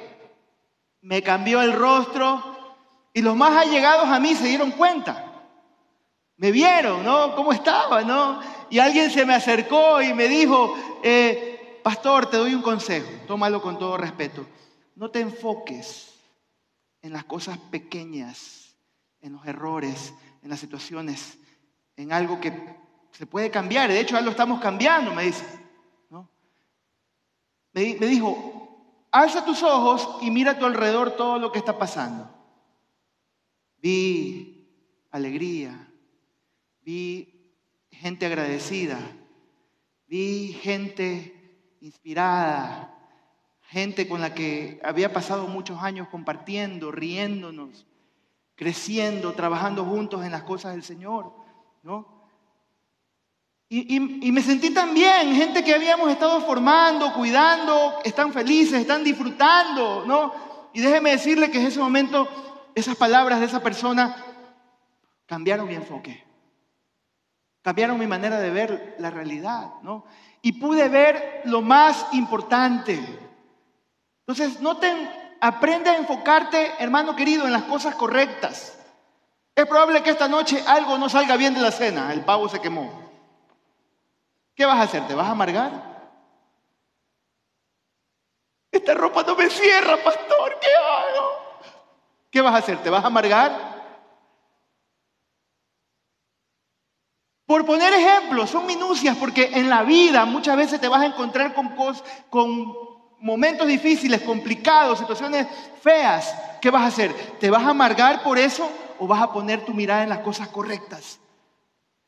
me 1.02 1.22
cambió 1.22 1.62
el 1.62 1.74
rostro 1.74 2.44
y 3.14 3.22
los 3.22 3.36
más 3.36 3.56
allegados 3.56 4.08
a 4.10 4.20
mí 4.20 4.36
se 4.36 4.48
dieron 4.48 4.72
cuenta. 4.72 5.26
Me 6.38 6.52
vieron, 6.52 7.04
¿no? 7.04 7.36
¿Cómo 7.36 7.52
estaba, 7.52 8.02
no? 8.02 8.40
Y 8.70 8.80
alguien 8.80 9.12
se 9.12 9.26
me 9.26 9.34
acercó 9.34 10.02
y 10.02 10.14
me 10.14 10.28
dijo, 10.28 10.76
eh, 11.04 11.82
pastor, 11.84 12.30
te 12.30 12.38
doy 12.38 12.54
un 12.56 12.62
consejo, 12.62 13.10
tómalo 13.28 13.62
con 13.62 13.78
todo 13.78 13.98
respeto. 13.98 14.46
No 14.96 15.12
te 15.12 15.20
enfoques 15.20 16.14
en 17.02 17.14
las 17.14 17.26
cosas 17.26 17.58
pequeñas, 17.58 18.76
en 19.22 19.34
los 19.34 19.46
errores, 19.46 20.14
en 20.44 20.50
las 20.50 20.60
situaciones, 20.60 21.38
en 21.98 22.14
algo 22.14 22.40
que 22.40 22.54
se 23.12 23.26
puede 23.26 23.52
cambiar. 23.52 23.90
De 23.90 24.00
hecho, 24.00 24.16
ya 24.16 24.22
lo 24.22 24.32
estamos 24.32 24.62
cambiando, 24.62 25.14
me 25.14 25.24
dice. 25.24 25.46
¿no? 26.10 26.30
Me, 27.74 27.98
me 28.00 28.08
dijo, 28.08 28.69
alza 29.12 29.46
tus 29.46 29.64
ojos 29.64 30.18
y 30.22 30.32
mira 30.32 30.52
a 30.52 30.60
tu 30.60 30.66
alrededor 30.66 31.12
todo 31.12 31.40
lo 31.40 31.52
que 31.52 31.60
está 31.60 31.78
pasando. 31.78 32.30
Vi 33.82 34.68
alegría, 35.12 35.92
vi 36.82 37.54
gente 37.92 38.26
agradecida, 38.26 39.00
vi 40.08 40.54
gente 40.62 41.76
inspirada, 41.82 42.96
gente 43.62 44.08
con 44.08 44.22
la 44.22 44.34
que 44.34 44.80
había 44.84 45.14
pasado 45.14 45.48
muchos 45.48 45.82
años 45.82 46.08
compartiendo, 46.10 46.92
riéndonos, 46.92 47.88
creciendo, 48.56 49.34
trabajando 49.34 49.86
juntos 49.86 50.26
en 50.26 50.32
las 50.32 50.44
cosas 50.44 50.74
del 50.74 50.84
Señor, 50.84 51.34
¿no? 51.84 52.19
Y, 53.72 54.32
me 54.32 54.42
sentí 54.42 54.72
también, 54.72 55.36
gente 55.36 55.64
que 55.64 55.76
habíamos 55.76 56.10
estado 56.10 56.42
formando, 56.42 57.14
cuidando, 57.14 58.00
están 58.04 58.34
felices, 58.34 58.82
están 58.82 59.04
disfrutando, 59.04 60.06
¿no? 60.08 60.34
Y 60.74 60.82
déjeme 60.82 61.12
decirle 61.12 61.52
que 61.52 61.60
en 61.60 61.68
ese 61.68 61.80
momento 61.80 62.28
esas 62.74 62.96
palabras 62.96 63.40
de 63.40 63.46
esa 63.46 63.62
persona 63.62 64.26
cambiaron 65.28 65.68
mi 65.68 65.76
enfoque. 65.76 66.26
Cambiaron 67.62 68.00
mi 68.00 68.08
manera 68.08 68.40
de 68.40 68.50
ver 68.50 68.96
la 68.98 69.12
realidad, 69.12 69.74
¿no? 69.84 70.04
Y 70.42 70.54
pude 70.54 70.90
ver 70.90 71.42
lo 71.46 71.62
más 71.62 72.08
importante. 72.14 73.00
Entonces, 74.26 74.62
no 74.62 74.78
te 74.78 74.92
aprende 75.42 75.92
a 75.92 75.98
enfocarte, 75.98 76.72
hermano 76.80 77.16
querido, 77.16 77.46
en 77.46 77.52
las 77.52 77.64
cosas 77.64 77.94
correctas. 77.94 78.80
Es 79.54 79.68
probable 79.68 80.02
que 80.02 80.10
esta 80.10 80.28
noche 80.28 80.64
algo 80.66 80.98
no 80.98 81.08
salga 81.08 81.38
bien 81.38 81.54
de 81.54 81.62
la 81.62 81.72
cena, 81.72 82.12
el 82.14 82.22
pavo 82.22 82.50
se 82.50 82.60
quemó. 82.60 83.09
¿Qué 84.60 84.66
vas 84.66 84.78
a 84.78 84.82
hacer? 84.82 85.08
¿Te 85.08 85.16
vas 85.16 85.26
a 85.26 85.32
amargar? 85.32 85.72
Esta 88.70 88.94
ropa 88.94 89.24
no 89.24 89.34
me 89.38 89.50
cierra, 89.50 89.96
pastor, 90.04 90.60
¿qué 90.60 90.68
hago? 90.76 91.72
¿Qué 92.30 92.42
vas 92.42 92.54
a 92.54 92.58
hacer? 92.58 92.84
¿Te 92.84 92.90
vas 92.90 93.02
a 93.02 93.08
amargar? 93.08 93.54
Por 97.46 97.66
poner 97.66 97.94
ejemplos, 97.94 98.50
son 98.50 98.66
minucias 98.66 99.16
porque 99.16 99.50
en 99.54 99.70
la 99.70 99.84
vida 99.84 100.26
muchas 100.26 100.58
veces 100.58 100.82
te 100.82 100.90
vas 100.90 101.04
a 101.04 101.06
encontrar 101.06 101.54
con, 101.54 101.74
con 102.30 102.76
momentos 103.22 103.66
difíciles, 103.66 104.24
complicados, 104.24 105.00
situaciones 105.00 105.48
feas. 105.82 106.36
¿Qué 106.60 106.70
vas 106.70 106.84
a 106.84 106.88
hacer? 106.88 107.14
¿Te 107.40 107.50
vas 107.50 107.64
a 107.64 107.70
amargar 107.70 108.24
por 108.24 108.38
eso? 108.38 108.70
o 109.00 109.08
vas 109.08 109.22
a 109.22 109.32
poner 109.32 109.64
tu 109.64 109.74
mirada 109.74 110.04
en 110.04 110.10
las 110.10 110.20
cosas 110.20 110.50
correctas? 110.50 111.22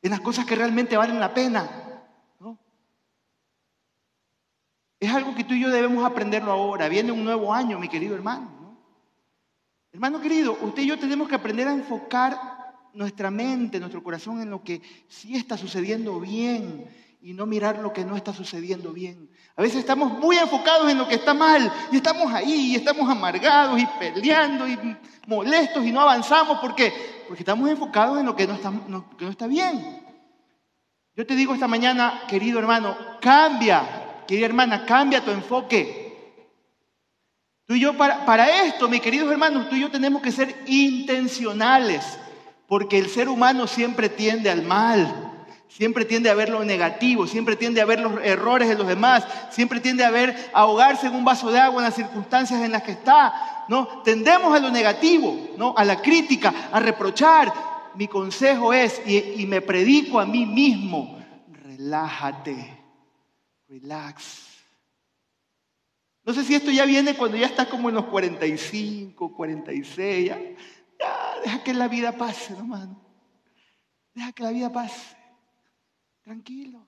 En 0.01 0.11
las 0.11 0.19
cosas 0.19 0.45
que 0.45 0.57
realmente 0.57 0.97
valen 0.97 1.17
la 1.17 1.33
pena. 1.33 1.90
Es 5.01 5.11
algo 5.11 5.33
que 5.33 5.43
tú 5.43 5.55
y 5.55 5.61
yo 5.61 5.71
debemos 5.71 6.05
aprenderlo 6.05 6.51
ahora. 6.51 6.87
Viene 6.87 7.11
un 7.11 7.23
nuevo 7.23 7.51
año, 7.51 7.79
mi 7.79 7.89
querido 7.89 8.13
hermano. 8.13 8.77
Hermano 9.91 10.21
querido, 10.21 10.55
usted 10.61 10.83
y 10.83 10.87
yo 10.87 10.99
tenemos 10.99 11.27
que 11.27 11.33
aprender 11.33 11.67
a 11.67 11.73
enfocar 11.73 12.39
nuestra 12.93 13.31
mente, 13.31 13.79
nuestro 13.79 14.03
corazón 14.03 14.43
en 14.43 14.51
lo 14.51 14.63
que 14.63 14.79
sí 15.07 15.35
está 15.35 15.57
sucediendo 15.57 16.19
bien 16.19 16.85
y 17.19 17.33
no 17.33 17.47
mirar 17.47 17.79
lo 17.79 17.91
que 17.91 18.05
no 18.05 18.15
está 18.15 18.31
sucediendo 18.31 18.93
bien. 18.93 19.27
A 19.55 19.63
veces 19.63 19.79
estamos 19.79 20.19
muy 20.19 20.37
enfocados 20.37 20.87
en 20.91 20.99
lo 20.99 21.07
que 21.07 21.15
está 21.15 21.33
mal 21.33 21.71
y 21.91 21.95
estamos 21.95 22.31
ahí 22.31 22.71
y 22.71 22.75
estamos 22.75 23.09
amargados 23.09 23.81
y 23.81 23.87
peleando 23.99 24.67
y 24.67 24.77
molestos 25.25 25.83
y 25.83 25.91
no 25.91 26.01
avanzamos. 26.01 26.59
¿Por 26.59 26.75
qué? 26.75 26.93
Porque 27.27 27.41
estamos 27.41 27.67
enfocados 27.67 28.19
en 28.19 28.27
lo 28.27 28.35
que 28.35 28.45
no 28.45 28.53
está, 28.53 28.71
que 29.17 29.25
no 29.25 29.31
está 29.31 29.47
bien. 29.47 29.99
Yo 31.15 31.25
te 31.25 31.35
digo 31.35 31.55
esta 31.55 31.67
mañana, 31.67 32.21
querido 32.27 32.59
hermano, 32.59 32.95
cambia, 33.19 34.00
querida 34.27 34.45
hermana, 34.45 34.85
cambia 34.85 35.23
tu 35.23 35.31
enfoque. 35.31 36.01
Tú 37.71 37.75
y 37.75 37.79
yo, 37.79 37.95
para, 37.95 38.65
esto, 38.65 38.89
mis 38.89 38.99
queridos 38.99 39.31
hermanos, 39.31 39.69
tú 39.69 39.77
y 39.77 39.79
yo 39.79 39.89
tenemos 39.89 40.21
que 40.21 40.33
ser 40.33 40.53
intencionales, 40.67 42.19
porque 42.67 42.97
el 42.97 43.09
ser 43.09 43.29
humano 43.29 43.65
siempre 43.65 44.09
tiende 44.09 44.49
al 44.49 44.63
mal. 44.63 45.29
Siempre 45.69 46.03
tiende 46.03 46.29
a 46.29 46.33
ver 46.33 46.49
lo 46.49 46.65
negativo, 46.65 47.27
siempre 47.27 47.55
tiende 47.55 47.79
a 47.79 47.85
ver 47.85 48.01
los 48.01 48.21
errores 48.25 48.67
de 48.67 48.75
los 48.75 48.85
demás, 48.85 49.23
siempre 49.51 49.79
tiende 49.79 50.03
a 50.03 50.09
ver 50.09 50.51
ahogarse 50.51 51.07
en 51.07 51.15
un 51.15 51.23
vaso 51.23 51.49
de 51.49 51.61
agua 51.61 51.79
en 51.79 51.85
las 51.85 51.95
circunstancias 51.95 52.61
en 52.61 52.73
las 52.73 52.83
que 52.83 52.91
está, 52.91 53.63
¿no? 53.69 53.87
Tendemos 54.03 54.53
a 54.53 54.59
lo 54.59 54.69
negativo, 54.69 55.51
¿no? 55.55 55.73
A 55.77 55.85
la 55.85 56.01
crítica, 56.01 56.53
a 56.73 56.79
reprochar. 56.81 57.53
Mi 57.95 58.09
consejo 58.09 58.73
es, 58.73 59.01
y 59.05 59.45
me 59.47 59.61
predico 59.61 60.19
a 60.19 60.25
mí 60.25 60.45
mismo, 60.45 61.17
relájate, 61.63 62.80
relax. 63.71 64.49
No 66.23 66.33
sé 66.33 66.43
si 66.43 66.53
esto 66.53 66.69
ya 66.71 66.85
viene 66.85 67.15
cuando 67.15 67.37
ya 67.37 67.47
estás 67.47 67.67
como 67.67 67.87
en 67.89 67.95
los 67.95 68.05
45, 68.05 69.33
46, 69.33 70.27
ya, 70.27 70.37
ya 70.99 71.39
deja 71.43 71.63
que 71.63 71.73
la 71.73 71.87
vida 71.87 72.11
pase, 72.11 72.53
hermano. 72.53 73.01
Deja 74.13 74.33
que 74.33 74.43
la 74.43 74.51
vida 74.51 74.71
pase. 74.71 75.15
Tranquilo. 76.21 76.85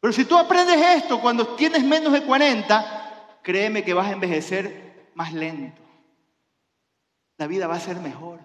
Pero 0.00 0.12
si 0.12 0.24
tú 0.24 0.38
aprendes 0.38 0.80
esto 1.02 1.20
cuando 1.20 1.54
tienes 1.54 1.84
menos 1.84 2.12
de 2.12 2.24
40, 2.24 3.40
créeme 3.42 3.84
que 3.84 3.94
vas 3.94 4.08
a 4.08 4.12
envejecer 4.12 5.10
más 5.14 5.32
lento. 5.34 5.82
La 7.36 7.46
vida 7.46 7.66
va 7.66 7.76
a 7.76 7.80
ser 7.80 7.98
mejor. 7.98 8.40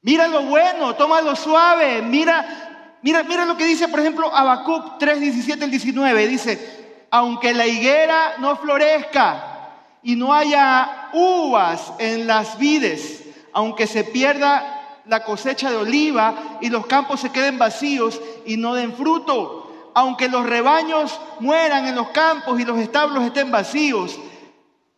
Mira 0.00 0.28
lo 0.28 0.42
bueno, 0.42 0.94
toma 0.94 1.20
lo 1.20 1.34
suave, 1.34 2.02
mira, 2.02 2.67
mira, 3.02 3.22
mira 3.22 3.44
lo 3.44 3.56
que 3.56 3.66
dice, 3.66 3.88
por 3.88 4.00
ejemplo, 4.00 4.34
Habacuc 4.34 4.98
3, 4.98 5.20
17 5.20 5.64
al 5.64 5.70
19. 5.70 6.26
Dice, 6.26 7.06
aunque 7.10 7.54
la 7.54 7.66
higuera 7.66 8.34
no 8.38 8.56
florezca 8.56 9.70
y 10.02 10.16
no 10.16 10.32
haya 10.32 11.10
uvas 11.12 11.92
en 11.98 12.26
las 12.26 12.58
vides, 12.58 13.24
aunque 13.52 13.86
se 13.86 14.04
pierda 14.04 15.00
la 15.06 15.24
cosecha 15.24 15.70
de 15.70 15.76
oliva 15.76 16.58
y 16.60 16.68
los 16.68 16.86
campos 16.86 17.20
se 17.20 17.30
queden 17.30 17.58
vacíos 17.58 18.20
y 18.44 18.56
no 18.56 18.74
den 18.74 18.92
fruto. 18.92 19.90
Aunque 19.94 20.28
los 20.28 20.46
rebaños 20.46 21.18
mueran 21.40 21.86
en 21.86 21.96
los 21.96 22.10
campos 22.10 22.60
y 22.60 22.64
los 22.64 22.78
establos 22.78 23.24
estén 23.24 23.50
vacíos. 23.50 24.18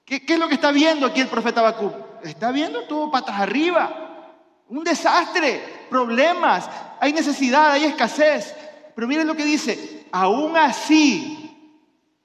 ¿Qué, 0.04 0.22
es 0.26 0.38
lo 0.38 0.48
que 0.48 0.54
está 0.54 0.72
viendo 0.72 1.06
aquí 1.06 1.20
el 1.20 1.28
profeta 1.28 1.62
Bakú? 1.62 1.92
Está 2.24 2.50
viendo 2.50 2.82
todo 2.82 3.10
patas 3.10 3.38
arriba. 3.38 3.99
Un 4.70 4.84
desastre, 4.84 5.86
problemas, 5.90 6.70
hay 7.00 7.12
necesidad, 7.12 7.72
hay 7.72 7.84
escasez. 7.84 8.54
Pero 8.94 9.08
miren 9.08 9.26
lo 9.26 9.36
que 9.36 9.44
dice, 9.44 10.06
aún 10.12 10.56
así 10.56 11.40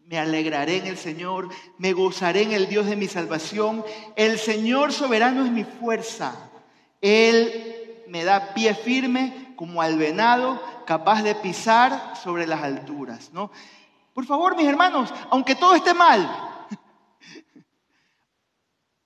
me 0.06 0.20
alegraré 0.20 0.78
en 0.78 0.88
el 0.88 0.98
Señor, 0.98 1.50
me 1.80 1.94
gozaré 1.94 2.44
en 2.44 2.52
el 2.52 2.68
Dios 2.68 2.86
de 2.86 2.96
mi 2.96 3.08
salvación. 3.08 3.84
El 4.16 4.38
Señor 4.38 4.94
soberano 4.94 5.44
es 5.44 5.52
mi 5.52 5.64
fuerza. 5.64 6.36
Él 7.02 8.04
me 8.08 8.24
da 8.24 8.54
pie 8.54 8.76
firme 8.76 9.54
como 9.56 9.82
al 9.82 9.98
venado, 9.98 10.62
capaz 10.86 11.24
de 11.24 11.34
pisar 11.34 12.14
sobre 12.22 12.46
las 12.46 12.62
alturas. 12.62 13.32
¿no? 13.34 13.50
Por 14.14 14.26
favor, 14.26 14.56
mis 14.56 14.68
hermanos, 14.68 15.12
aunque 15.32 15.56
todo 15.56 15.76
esté 15.76 15.94
mal, 15.94 16.55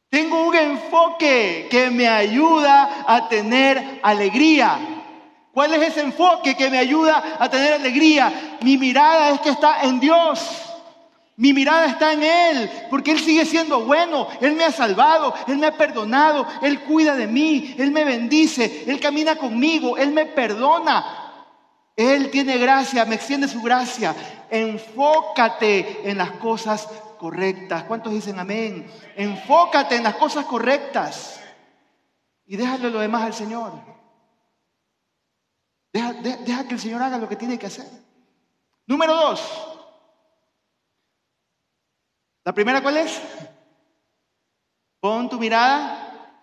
tengo 0.09 0.47
un 0.47 0.55
enfoque 0.55 1.67
que 1.69 1.89
me 1.91 2.07
ayuda 2.07 3.03
a 3.07 3.29
tener 3.29 3.99
alegría. 4.01 4.79
¿Cuál 5.53 5.73
es 5.75 5.89
ese 5.89 6.01
enfoque 6.01 6.55
que 6.55 6.69
me 6.69 6.79
ayuda 6.79 7.37
a 7.39 7.49
tener 7.49 7.73
alegría? 7.73 8.57
Mi 8.61 8.77
mirada 8.77 9.29
es 9.29 9.41
que 9.41 9.49
está 9.49 9.81
en 9.83 9.99
Dios. 9.99 10.65
Mi 11.35 11.53
mirada 11.53 11.85
está 11.85 12.11
en 12.13 12.23
Él, 12.23 12.71
porque 12.89 13.11
Él 13.11 13.19
sigue 13.19 13.45
siendo 13.45 13.81
bueno. 13.81 14.27
Él 14.41 14.53
me 14.53 14.65
ha 14.65 14.71
salvado, 14.71 15.33
Él 15.47 15.57
me 15.57 15.67
ha 15.67 15.77
perdonado, 15.77 16.45
Él 16.61 16.81
cuida 16.81 17.15
de 17.15 17.27
mí, 17.27 17.75
Él 17.77 17.91
me 17.91 18.03
bendice, 18.03 18.83
Él 18.87 18.99
camina 18.99 19.35
conmigo, 19.35 19.95
Él 19.95 20.11
me 20.11 20.25
perdona. 20.25 21.05
Él 21.95 22.31
tiene 22.31 22.57
gracia, 22.57 23.05
me 23.05 23.15
extiende 23.15 23.47
su 23.47 23.61
gracia. 23.61 24.15
Enfócate 24.49 26.09
en 26.09 26.17
las 26.17 26.31
cosas 26.31 26.87
correctas. 27.19 27.83
¿Cuántos 27.83 28.11
dicen 28.11 28.39
amén? 28.39 28.89
Enfócate 29.15 29.95
en 29.95 30.03
las 30.03 30.15
cosas 30.15 30.45
correctas 30.45 31.39
y 32.47 32.55
déjale 32.55 32.89
lo 32.89 32.99
demás 32.99 33.21
al 33.21 33.33
Señor. 33.35 33.73
Deja, 35.93 36.67
que 36.67 36.73
el 36.73 36.79
Señor 36.79 37.03
haga 37.03 37.19
lo 37.19 37.29
que 37.29 37.35
tiene 37.35 37.59
que 37.59 37.67
hacer. 37.67 37.85
Número 38.87 39.15
dos. 39.15 39.67
La 42.43 42.53
primera, 42.53 42.81
¿cuál 42.81 42.97
es? 42.97 43.21
Pon 44.99 45.29
tu 45.29 45.39
mirada 45.39 46.33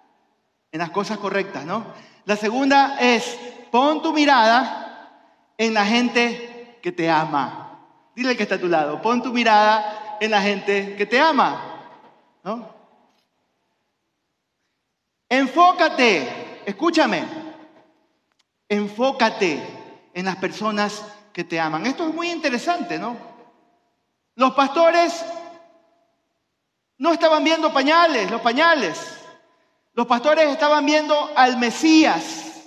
en 0.71 0.79
las 0.79 0.91
cosas 0.91 1.19
correctas, 1.19 1.65
¿no? 1.65 1.85
La 2.25 2.37
segunda 2.37 2.99
es, 3.01 3.37
pon 3.73 4.03
tu 4.03 4.13
mirada 4.13 5.53
en 5.59 5.75
la 5.75 5.85
gente 5.85 6.79
que 6.83 6.93
te 6.93 7.11
ama. 7.11 7.63
Dile 8.15 8.37
que 8.37 8.45
está 8.45 8.55
a 8.55 8.61
tu 8.61 8.69
lado, 8.69 9.03
pon 9.03 9.23
tu 9.23 9.33
mirada 9.33 10.06
en 10.21 10.31
la 10.31 10.43
gente 10.43 10.97
que 10.97 11.07
te 11.07 11.21
ama, 11.21 11.83
¿no? 12.43 12.75
Enfócate, 15.29 16.63
escúchame, 16.65 17.25
enfócate 18.69 19.61
en 20.15 20.25
las 20.25 20.37
personas 20.37 21.05
que 21.33 21.45
te 21.45 21.59
aman. 21.61 21.85
Esto 21.87 22.09
es 22.09 22.15
muy 22.15 22.31
interesante, 22.31 22.99
¿no? 22.99 23.17
Los 24.37 24.55
pastores 24.55 25.25
no 26.99 27.13
estaban 27.13 27.45
viendo 27.45 27.73
pañales, 27.73 28.31
los 28.31 28.41
pañales. 28.41 28.99
Los 29.95 30.07
pastores 30.07 30.49
estaban 30.49 30.85
viendo 30.85 31.31
al 31.35 31.59
Mesías. 31.59 32.65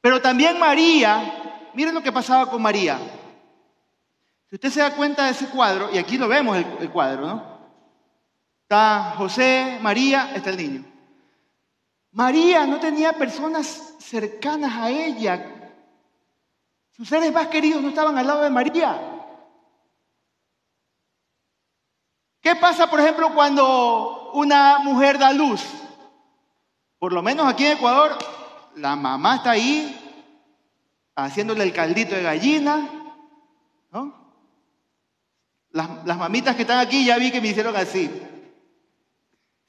Pero 0.00 0.20
también 0.20 0.58
María, 0.58 1.70
miren 1.74 1.94
lo 1.94 2.02
que 2.02 2.12
pasaba 2.12 2.50
con 2.50 2.60
María. 2.60 2.98
Si 4.54 4.56
usted 4.56 4.70
se 4.70 4.80
da 4.82 4.94
cuenta 4.94 5.24
de 5.24 5.32
ese 5.32 5.48
cuadro, 5.48 5.90
y 5.92 5.98
aquí 5.98 6.16
lo 6.16 6.28
vemos 6.28 6.56
el, 6.56 6.88
cuadro, 6.90 7.26
¿no? 7.26 7.58
Está 8.62 9.14
José, 9.16 9.80
María, 9.82 10.30
está 10.32 10.50
el 10.50 10.56
niño. 10.56 10.84
María 12.12 12.64
no 12.64 12.78
tenía 12.78 13.14
personas 13.14 13.96
cercanas 13.98 14.72
a 14.76 14.90
ella. 14.90 15.74
Sus 16.92 17.08
seres 17.08 17.32
más 17.32 17.48
queridos 17.48 17.82
no 17.82 17.88
estaban 17.88 18.16
al 18.16 18.28
lado 18.28 18.42
de 18.42 18.50
María. 18.50 18.96
¿Qué 22.40 22.54
pasa, 22.54 22.88
por 22.88 23.00
ejemplo, 23.00 23.34
cuando 23.34 24.30
una 24.34 24.78
mujer 24.78 25.18
da 25.18 25.32
luz? 25.32 25.64
Por 27.00 27.12
lo 27.12 27.22
menos 27.22 27.48
aquí 27.48 27.66
en 27.66 27.72
Ecuador, 27.72 28.16
la 28.76 28.94
mamá 28.94 29.34
está 29.34 29.50
ahí 29.50 30.30
haciéndole 31.16 31.64
el 31.64 31.72
caldito 31.72 32.14
de 32.14 32.22
gallina. 32.22 32.93
Las, 35.74 36.16
mamitas 36.16 36.54
que 36.54 36.62
están 36.62 36.78
aquí 36.78 37.04
ya 37.04 37.18
vi 37.18 37.32
que 37.32 37.40
me 37.40 37.48
hicieron 37.48 37.74
así. 37.74 38.08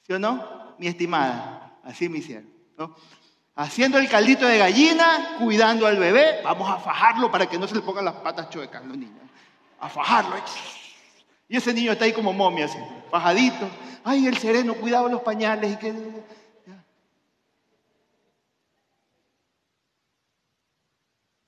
¿Sí 0.02 0.12
o 0.12 0.20
no? 0.20 0.76
Mi 0.78 0.86
estimada, 0.86 1.80
así 1.82 2.08
me 2.08 2.18
hicieron. 2.18 2.48
Haciendo 3.56 3.98
el 3.98 4.08
caldito 4.08 4.46
de 4.46 4.56
gallina, 4.56 5.36
cuidando 5.40 5.84
al 5.84 5.98
bebé, 5.98 6.42
vamos 6.44 6.70
a 6.70 6.76
fajarlo 6.76 7.28
para 7.32 7.46
que 7.46 7.58
no 7.58 7.66
se 7.66 7.74
le 7.74 7.80
pongan 7.80 8.04
las 8.04 8.14
patas 8.14 8.48
chuecas 8.50 8.84
los 8.84 8.96
niños. 8.96 9.18
A 9.80 9.88
fajarlo. 9.88 10.36
Y 11.48 11.56
ese 11.56 11.74
niño 11.74 11.90
está 11.90 12.04
ahí 12.04 12.12
como 12.12 12.32
momia, 12.32 12.66
así, 12.66 12.78
fajadito. 13.10 13.68
Ay, 14.04 14.28
el 14.28 14.36
sereno, 14.36 14.74
cuidado 14.74 15.08
los 15.08 15.22
pañales. 15.22 15.72
Y 15.72 15.76
que... 15.76 15.92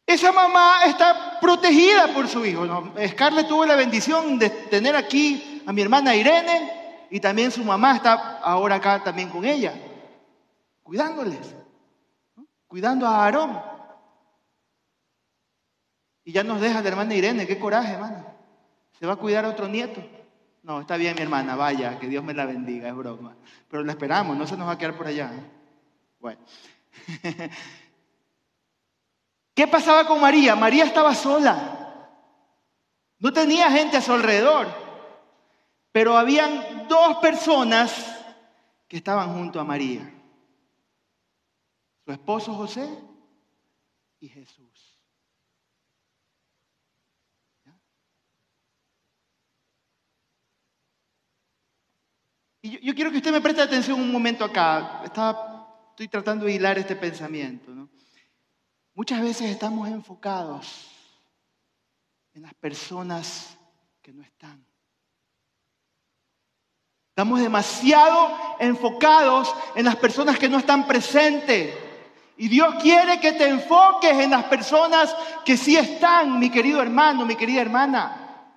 Esa 0.08 0.32
mamá 0.32 0.86
está 0.86 1.38
protegida 1.38 2.14
por 2.14 2.26
su 2.28 2.42
hijo. 2.46 2.64
¿no? 2.64 2.94
Scarlett 3.08 3.46
tuvo 3.46 3.66
la 3.66 3.76
bendición 3.76 4.38
de 4.38 4.48
tener 4.48 4.96
aquí 4.96 5.62
a 5.66 5.72
mi 5.74 5.82
hermana 5.82 6.16
Irene 6.16 7.06
y 7.10 7.20
también 7.20 7.50
su 7.50 7.62
mamá 7.62 7.96
está 7.96 8.38
ahora 8.38 8.76
acá 8.76 9.04
también 9.04 9.28
con 9.28 9.44
ella, 9.44 9.74
cuidándoles, 10.82 11.54
cuidando 12.66 13.06
a 13.06 13.22
Aarón. 13.22 13.60
Y 16.24 16.32
ya 16.32 16.42
nos 16.42 16.62
deja 16.62 16.80
la 16.80 16.88
hermana 16.88 17.14
Irene, 17.14 17.46
qué 17.46 17.58
coraje, 17.58 17.92
hermana. 17.92 18.24
Se 18.98 19.04
va 19.04 19.12
a 19.12 19.16
cuidar 19.16 19.44
a 19.44 19.50
otro 19.50 19.68
nieto. 19.68 20.02
No, 20.62 20.80
está 20.80 20.96
bien, 20.96 21.16
mi 21.16 21.22
hermana, 21.22 21.54
vaya, 21.54 21.98
que 21.98 22.08
Dios 22.08 22.24
me 22.24 22.32
la 22.32 22.46
bendiga, 22.46 22.88
es 22.88 22.94
broma. 22.94 23.36
Pero 23.70 23.84
la 23.84 23.92
esperamos, 23.92 24.38
no 24.38 24.46
se 24.46 24.56
nos 24.56 24.68
va 24.68 24.72
a 24.72 24.78
quedar 24.78 24.96
por 24.96 25.06
allá. 25.06 25.30
¿eh? 25.34 25.42
Bueno. 26.18 26.40
¿Qué 29.58 29.66
pasaba 29.66 30.06
con 30.06 30.20
María? 30.20 30.54
María 30.54 30.84
estaba 30.84 31.16
sola. 31.16 32.06
No 33.18 33.32
tenía 33.32 33.68
gente 33.72 33.96
a 33.96 34.00
su 34.00 34.12
alrededor. 34.12 34.68
Pero 35.90 36.16
habían 36.16 36.86
dos 36.86 37.16
personas 37.16 37.92
que 38.86 38.98
estaban 38.98 39.34
junto 39.34 39.58
a 39.58 39.64
María. 39.64 40.14
Su 42.04 42.12
esposo 42.12 42.54
José 42.54 42.88
y 44.20 44.28
Jesús. 44.28 45.00
Y 52.62 52.86
yo, 52.86 52.94
quiero 52.94 53.10
que 53.10 53.16
usted 53.16 53.32
me 53.32 53.40
preste 53.40 53.62
atención 53.62 54.00
un 54.00 54.12
momento 54.12 54.44
acá. 54.44 55.02
estoy 55.02 56.06
tratando 56.06 56.44
de 56.44 56.52
hilar 56.52 56.78
este 56.78 56.94
pensamiento. 56.94 57.72
¿no? 57.72 57.97
Muchas 58.98 59.20
veces 59.20 59.48
estamos 59.48 59.86
enfocados 59.86 60.88
en 62.34 62.42
las 62.42 62.52
personas 62.54 63.56
que 64.02 64.12
no 64.12 64.24
están. 64.24 64.66
Estamos 67.10 67.38
demasiado 67.38 68.36
enfocados 68.58 69.54
en 69.76 69.84
las 69.84 69.94
personas 69.94 70.36
que 70.36 70.48
no 70.48 70.58
están 70.58 70.84
presentes. 70.88 71.78
Y 72.38 72.48
Dios 72.48 72.74
quiere 72.82 73.20
que 73.20 73.34
te 73.34 73.48
enfoques 73.48 74.18
en 74.18 74.32
las 74.32 74.46
personas 74.46 75.14
que 75.44 75.56
sí 75.56 75.76
están, 75.76 76.36
mi 76.40 76.50
querido 76.50 76.82
hermano, 76.82 77.24
mi 77.24 77.36
querida 77.36 77.60
hermana. 77.60 78.48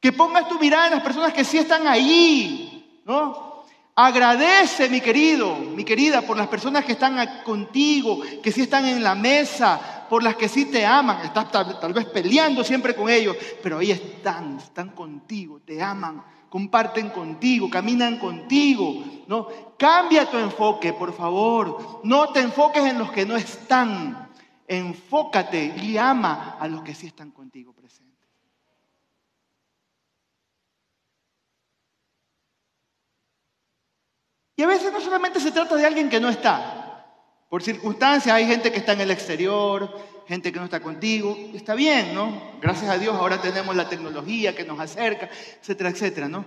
Que 0.00 0.10
pongas 0.10 0.48
tu 0.48 0.58
mirada 0.58 0.88
en 0.88 0.94
las 0.94 1.02
personas 1.04 1.32
que 1.32 1.44
sí 1.44 1.58
están 1.58 1.86
ahí, 1.86 3.02
¿no? 3.04 3.53
Agradece, 3.96 4.88
mi 4.88 5.00
querido, 5.00 5.54
mi 5.54 5.84
querida, 5.84 6.22
por 6.22 6.36
las 6.36 6.48
personas 6.48 6.84
que 6.84 6.92
están 6.92 7.42
contigo, 7.44 8.22
que 8.42 8.50
sí 8.50 8.62
están 8.62 8.86
en 8.86 9.04
la 9.04 9.14
mesa, 9.14 10.06
por 10.10 10.20
las 10.24 10.34
que 10.34 10.48
sí 10.48 10.64
te 10.64 10.84
aman. 10.84 11.24
Estás 11.24 11.52
tal, 11.52 11.92
vez 11.92 12.06
peleando 12.06 12.64
siempre 12.64 12.96
con 12.96 13.08
ellos, 13.08 13.36
pero 13.62 13.78
ahí 13.78 13.92
están, 13.92 14.56
están 14.56 14.90
contigo, 14.90 15.60
te 15.60 15.80
aman, 15.80 16.24
comparten 16.48 17.10
contigo, 17.10 17.70
caminan 17.70 18.18
contigo. 18.18 19.04
¿no? 19.28 19.46
Cambia 19.78 20.28
tu 20.28 20.38
enfoque, 20.38 20.92
por 20.92 21.12
favor. 21.12 22.00
No 22.02 22.32
te 22.32 22.40
enfoques 22.40 22.84
en 22.84 22.98
los 22.98 23.12
que 23.12 23.24
no 23.24 23.36
están. 23.36 24.28
Enfócate 24.66 25.72
y 25.80 25.98
ama 25.98 26.56
a 26.58 26.66
los 26.66 26.82
que 26.82 26.94
sí 26.94 27.06
están 27.06 27.30
contigo 27.30 27.72
presentes. 27.72 28.03
Y 34.56 34.62
a 34.62 34.66
veces 34.66 34.92
no 34.92 35.00
solamente 35.00 35.40
se 35.40 35.50
trata 35.50 35.74
de 35.76 35.86
alguien 35.86 36.08
que 36.08 36.20
no 36.20 36.28
está. 36.28 36.84
Por 37.48 37.62
circunstancias 37.62 38.34
hay 38.34 38.46
gente 38.46 38.70
que 38.70 38.78
está 38.78 38.92
en 38.92 39.00
el 39.00 39.10
exterior, 39.10 40.24
gente 40.26 40.52
que 40.52 40.58
no 40.58 40.64
está 40.64 40.80
contigo. 40.80 41.36
Está 41.52 41.74
bien, 41.74 42.14
¿no? 42.14 42.58
Gracias 42.60 42.90
a 42.90 42.98
Dios 42.98 43.14
ahora 43.14 43.40
tenemos 43.40 43.74
la 43.74 43.88
tecnología 43.88 44.54
que 44.54 44.64
nos 44.64 44.78
acerca, 44.78 45.28
etcétera, 45.60 45.90
etcétera, 45.90 46.28
¿no? 46.28 46.44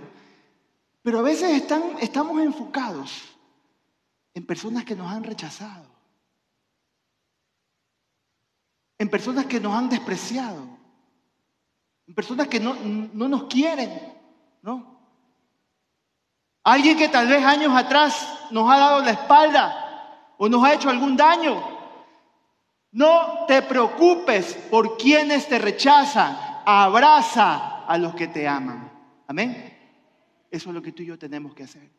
Pero 1.02 1.20
a 1.20 1.22
veces 1.22 1.52
estamos 2.02 2.43
enfocados 2.43 3.24
en 4.34 4.46
personas 4.46 4.84
que 4.84 4.96
nos 4.96 5.12
han 5.12 5.24
rechazado, 5.24 5.86
en 8.98 9.10
personas 9.10 9.46
que 9.46 9.60
nos 9.60 9.74
han 9.74 9.89
despreciado, 9.89 10.78
en 12.08 12.13
personas 12.13 12.48
que 12.48 12.60
no, 12.60 12.76
no 12.76 13.28
nos 13.28 13.46
quieren, 13.46 13.91
¿no? 14.62 14.96
Alguien 16.67 16.97
que 16.97 17.08
tal 17.08 17.30
vez 17.30 17.45
años 17.45 17.73
atrás 17.73 18.27
nos 18.51 18.69
ha 18.69 18.77
dado 18.77 19.01
la 19.01 19.12
espalda 19.12 20.34
o 20.38 20.49
nos 20.49 20.62
ha 20.65 20.73
hecho 20.73 20.89
algún 20.89 21.15
daño. 21.15 21.63
No 22.91 23.45
te 23.47 23.62
preocupes 23.62 24.53
por 24.69 24.97
quienes 24.97 25.47
te 25.47 25.60
rechazan. 25.60 26.38
Abraza 26.65 27.86
a 27.86 27.97
los 27.97 28.13
que 28.15 28.27
te 28.27 28.49
aman. 28.49 28.91
Amén. 29.27 29.77
Eso 30.51 30.69
es 30.69 30.75
lo 30.75 30.82
que 30.82 30.91
tú 30.91 31.03
y 31.03 31.06
yo 31.06 31.17
tenemos 31.17 31.56
que 31.56 31.63
hacer. 31.63 31.89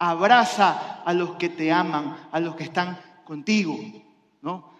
Abraza 0.00 1.02
a 1.04 1.12
los 1.12 1.36
que 1.36 1.50
te 1.50 1.70
aman, 1.70 2.16
a 2.32 2.40
los 2.40 2.56
que 2.56 2.64
están 2.64 2.98
contigo. 3.24 3.78
¿no? 4.42 4.72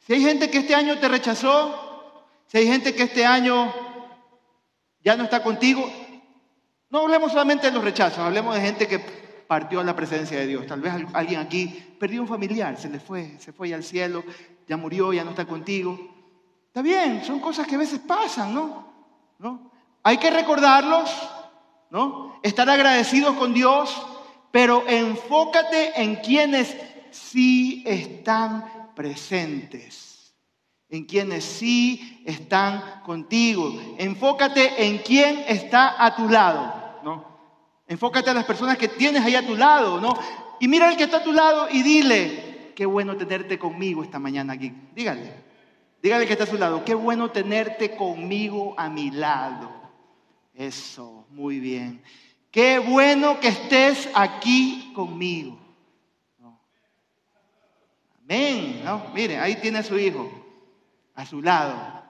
Si 0.00 0.12
hay 0.12 0.22
gente 0.22 0.50
que 0.50 0.58
este 0.58 0.74
año 0.74 0.98
te 0.98 1.06
rechazó, 1.06 2.26
si 2.48 2.58
hay 2.58 2.66
gente 2.66 2.96
que 2.96 3.04
este 3.04 3.24
año 3.24 3.72
ya 5.04 5.16
no 5.16 5.22
está 5.22 5.40
contigo, 5.40 5.88
no 6.94 7.00
hablemos 7.00 7.32
solamente 7.32 7.66
de 7.66 7.72
los 7.72 7.82
rechazos, 7.82 8.20
hablemos 8.20 8.54
de 8.54 8.60
gente 8.60 8.86
que 8.86 9.00
partió 9.00 9.80
a 9.80 9.84
la 9.84 9.96
presencia 9.96 10.38
de 10.38 10.46
Dios. 10.46 10.64
Tal 10.64 10.80
vez 10.80 10.94
alguien 11.12 11.40
aquí 11.40 11.66
perdió 11.98 12.22
un 12.22 12.28
familiar, 12.28 12.76
se 12.78 12.88
le 12.88 13.00
fue, 13.00 13.36
se 13.40 13.52
fue 13.52 13.74
al 13.74 13.82
cielo, 13.82 14.22
ya 14.68 14.76
murió, 14.76 15.12
ya 15.12 15.24
no 15.24 15.30
está 15.30 15.44
contigo. 15.44 15.98
Está 16.68 16.82
bien, 16.82 17.24
son 17.24 17.40
cosas 17.40 17.66
que 17.66 17.74
a 17.74 17.78
veces 17.78 17.98
pasan, 17.98 18.54
¿no? 18.54 18.92
¿No? 19.40 19.72
Hay 20.04 20.18
que 20.18 20.30
recordarlos, 20.30 21.10
¿no? 21.90 22.38
Estar 22.44 22.70
agradecidos 22.70 23.34
con 23.34 23.52
Dios, 23.52 23.92
pero 24.52 24.84
enfócate 24.86 26.00
en 26.00 26.14
quienes 26.14 26.76
sí 27.10 27.82
están 27.84 28.92
presentes 28.94 30.14
en 30.90 31.06
quienes 31.06 31.44
sí 31.44 32.22
están 32.24 33.02
contigo. 33.04 33.72
Enfócate 33.98 34.86
en 34.86 34.98
quién 34.98 35.44
está 35.48 36.04
a 36.04 36.14
tu 36.14 36.28
lado. 36.28 36.83
¿No? 37.04 37.34
Enfócate 37.86 38.30
a 38.30 38.34
las 38.34 38.44
personas 38.44 38.78
que 38.78 38.88
tienes 38.88 39.22
ahí 39.22 39.34
a 39.34 39.46
tu 39.46 39.54
lado, 39.54 40.00
¿no? 40.00 40.18
Y 40.58 40.68
mira 40.68 40.88
al 40.88 40.96
que 40.96 41.04
está 41.04 41.18
a 41.18 41.22
tu 41.22 41.32
lado 41.32 41.68
y 41.70 41.82
dile, 41.82 42.72
qué 42.74 42.86
bueno 42.86 43.16
tenerte 43.16 43.58
conmigo 43.58 44.02
esta 44.02 44.18
mañana 44.18 44.54
aquí. 44.54 44.72
Dígale, 44.94 45.32
dígale 46.02 46.26
que 46.26 46.32
está 46.32 46.44
a 46.44 46.48
su 46.48 46.56
lado, 46.56 46.84
qué 46.84 46.94
bueno 46.94 47.30
tenerte 47.30 47.94
conmigo 47.94 48.74
a 48.78 48.88
mi 48.88 49.10
lado. 49.10 49.70
Eso, 50.54 51.26
muy 51.30 51.60
bien. 51.60 52.02
Qué 52.50 52.78
bueno 52.78 53.40
que 53.40 53.48
estés 53.48 54.08
aquí 54.14 54.92
conmigo. 54.94 55.58
Amén. 58.22 58.80
¿no? 58.84 59.10
Mire, 59.12 59.38
ahí 59.38 59.56
tiene 59.56 59.78
a 59.78 59.82
su 59.82 59.98
hijo, 59.98 60.30
a 61.14 61.26
su 61.26 61.42
lado. 61.42 62.04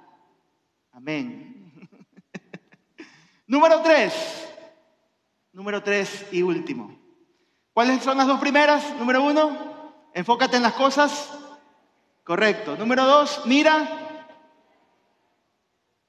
Amén. 0.92 1.72
Número 3.46 3.80
tres, 3.82 4.12
Número 5.54 5.84
tres 5.84 6.26
y 6.32 6.42
último. 6.42 6.98
¿Cuáles 7.72 8.02
son 8.02 8.18
las 8.18 8.26
dos 8.26 8.40
primeras? 8.40 8.92
Número 8.96 9.22
uno, 9.22 9.92
enfócate 10.12 10.56
en 10.56 10.64
las 10.64 10.72
cosas. 10.72 11.30
Correcto. 12.24 12.76
Número 12.76 13.04
dos, 13.04 13.42
mira 13.46 13.88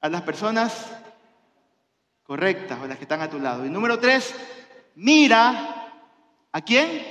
a 0.00 0.08
las 0.08 0.22
personas 0.22 0.92
correctas 2.24 2.76
o 2.82 2.88
las 2.88 2.98
que 2.98 3.04
están 3.04 3.22
a 3.22 3.30
tu 3.30 3.38
lado. 3.38 3.64
Y 3.64 3.70
número 3.70 4.00
tres, 4.00 4.34
mira 4.96 5.92
a 6.50 6.60
quién? 6.60 7.06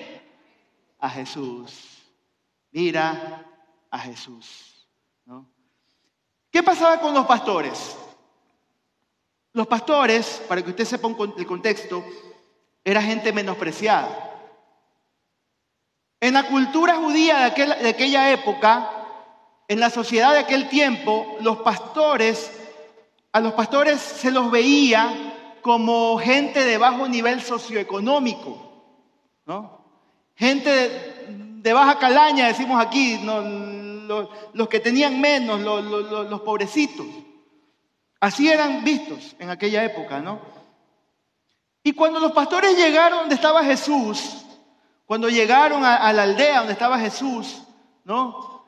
A 1.00 1.10
Jesús. 1.10 2.04
Mira 2.72 3.46
a 3.90 4.00
Jesús. 4.00 4.90
¿Qué 6.52 6.62
pasaba 6.62 7.00
con 7.00 7.14
los 7.14 7.26
pastores? 7.26 7.98
Los 9.56 9.68
pastores, 9.68 10.42
para 10.50 10.62
que 10.62 10.72
usted 10.72 10.84
sepa 10.84 11.08
el 11.08 11.48
contexto, 11.48 12.04
era 12.84 13.02
gente 13.02 13.32
menospreciada. 13.32 14.50
En 16.20 16.34
la 16.34 16.44
cultura 16.48 16.98
judía 16.98 17.50
de, 17.56 17.88
aquella 17.88 18.34
época, 18.34 18.92
en 19.70 19.80
la 19.80 19.90
sociedad 19.90 20.34
de 20.34 20.40
aquel 20.40 20.68
tiempo, 20.68 21.38
los 21.40 21.60
pastores, 21.60 22.52
a 23.32 23.40
los 23.40 23.54
pastores 23.54 24.02
se 24.02 24.30
los 24.30 24.52
veía 24.52 25.08
como 25.62 26.18
gente 26.18 26.66
de 26.66 26.78
bajo 26.78 27.08
nivel 27.08 27.42
socioeconómico. 27.42 28.58
Gente 30.36 31.30
de, 31.30 31.74
baja 31.74 31.98
calaña, 31.98 32.48
decimos 32.48 32.86
aquí, 32.86 33.22
los, 33.24 34.68
que 34.68 34.82
tenían 34.82 35.22
menos, 35.22 35.62
los 35.62 36.42
pobrecitos. 36.42 37.06
Así 38.26 38.50
eran 38.50 38.84
vistos 38.84 39.36
en 39.38 39.52
aquella 39.52 39.84
época, 39.84 40.20
¿no? 40.20 40.40
Y 41.84 41.94
cuando 41.94 42.20
los 42.20 42.32
pastores 42.32 42.76
llegaron 42.76 43.20
donde 43.20 43.36
estaba 43.36 43.64
Jesús, 43.64 44.44
cuando 45.06 45.30
llegaron 45.30 45.86
a, 45.86 46.12
la 46.12 46.24
aldea 46.24 46.58
donde 46.58 46.74
estaba 46.74 46.98
Jesús, 46.98 47.62
¿no? 48.04 48.66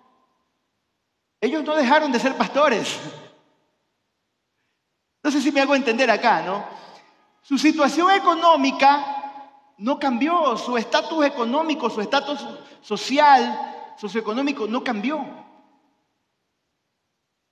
Ellos 1.42 1.64
no 1.64 1.74
dejaron 1.74 2.12
de 2.12 2.20
ser 2.20 2.38
pastores. 2.38 3.00
No 5.24 5.32
sé 5.32 5.42
si 5.42 5.52
me 5.52 5.62
hago 5.62 5.74
entender 5.74 6.12
acá, 6.12 6.44
¿no? 6.44 6.64
Su 7.42 7.58
situación 7.58 8.12
económica 8.12 9.74
no 9.80 9.98
cambió, 9.98 10.56
su 10.56 10.78
estatus 10.78 11.26
económico, 11.26 11.90
su 11.90 12.00
estatus 12.00 12.46
social, 12.84 13.96
socioeconómico 13.98 14.68
no 14.68 14.84
cambió. 14.84 15.47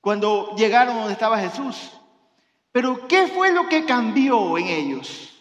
Cuando 0.06 0.54
llegaron 0.56 0.98
donde 0.98 1.13
estaba 1.13 1.39
Jesús. 1.39 1.91
Pero 2.72 3.08
¿qué 3.08 3.26
fue 3.26 3.52
lo 3.52 3.68
que 3.68 3.86
cambió 3.86 4.56
en 4.56 4.68
ellos? 4.68 5.34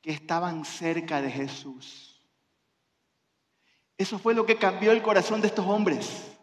Que 0.00 0.12
estaban 0.12 0.64
cerca 0.64 1.20
de 1.20 1.28
Jesús. 1.28 2.24
Eso 3.98 4.20
fue 4.20 4.32
lo 4.32 4.46
que 4.46 4.58
cambió 4.58 4.92
el 4.92 5.02
corazón 5.02 5.40
de 5.40 5.48
estos 5.48 5.66
hombres, 5.66 6.36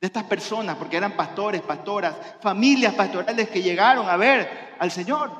de 0.00 0.08
estas 0.08 0.24
personas, 0.24 0.74
porque 0.74 0.96
eran 0.96 1.16
pastores, 1.16 1.62
pastoras, 1.62 2.16
familias 2.42 2.94
pastorales 2.94 3.48
que 3.48 3.62
llegaron 3.62 4.08
a 4.08 4.16
ver 4.16 4.74
al 4.80 4.90
Señor. 4.90 5.30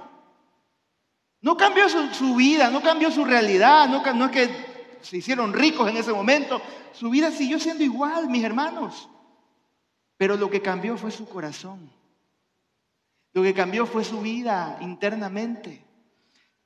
No 1.40 1.56
cambió 1.56 1.88
su, 1.88 2.36
vida, 2.36 2.70
no 2.70 2.80
cambió 2.80 3.10
su 3.10 3.24
realidad, 3.24 3.88
no, 3.88 4.00
no 4.14 4.26
es 4.26 4.30
que 4.30 4.98
se 5.00 5.16
hicieron 5.16 5.52
ricos 5.52 5.90
en 5.90 5.96
ese 5.96 6.12
momento, 6.12 6.62
su 6.92 7.10
vida 7.10 7.32
siguió 7.32 7.58
siendo 7.58 7.82
igual, 7.82 8.28
mis 8.28 8.44
hermanos. 8.44 9.08
Pero 10.16 10.36
lo 10.36 10.50
que 10.50 10.62
cambió 10.62 10.96
fue 10.96 11.10
su 11.10 11.28
corazón. 11.28 11.90
Lo 13.32 13.42
que 13.42 13.52
cambió 13.52 13.86
fue 13.86 14.02
su 14.02 14.20
vida 14.20 14.78
internamente. 14.80 15.84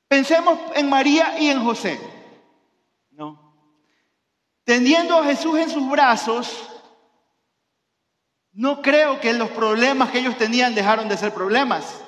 Pensemos 0.07 0.59
en 0.75 0.89
María 0.89 1.39
y 1.39 1.49
en 1.49 1.65
José. 1.65 2.01
No. 3.11 3.55
Teniendo 4.65 5.19
a 5.19 5.25
Jesús 5.25 5.59
en 5.59 5.71
sus 5.71 5.91
brazos, 5.91 6.69
no 8.53 8.83
creo 8.83 9.21
que 9.21 9.33
los 9.33 9.51
problemas 9.51 10.11
que 10.11 10.21
ellos 10.21 10.37
tenían 10.37 10.75
dejaron 10.75 11.09
de 11.09 11.17
ser 11.17 11.33
problemas. 11.33 12.01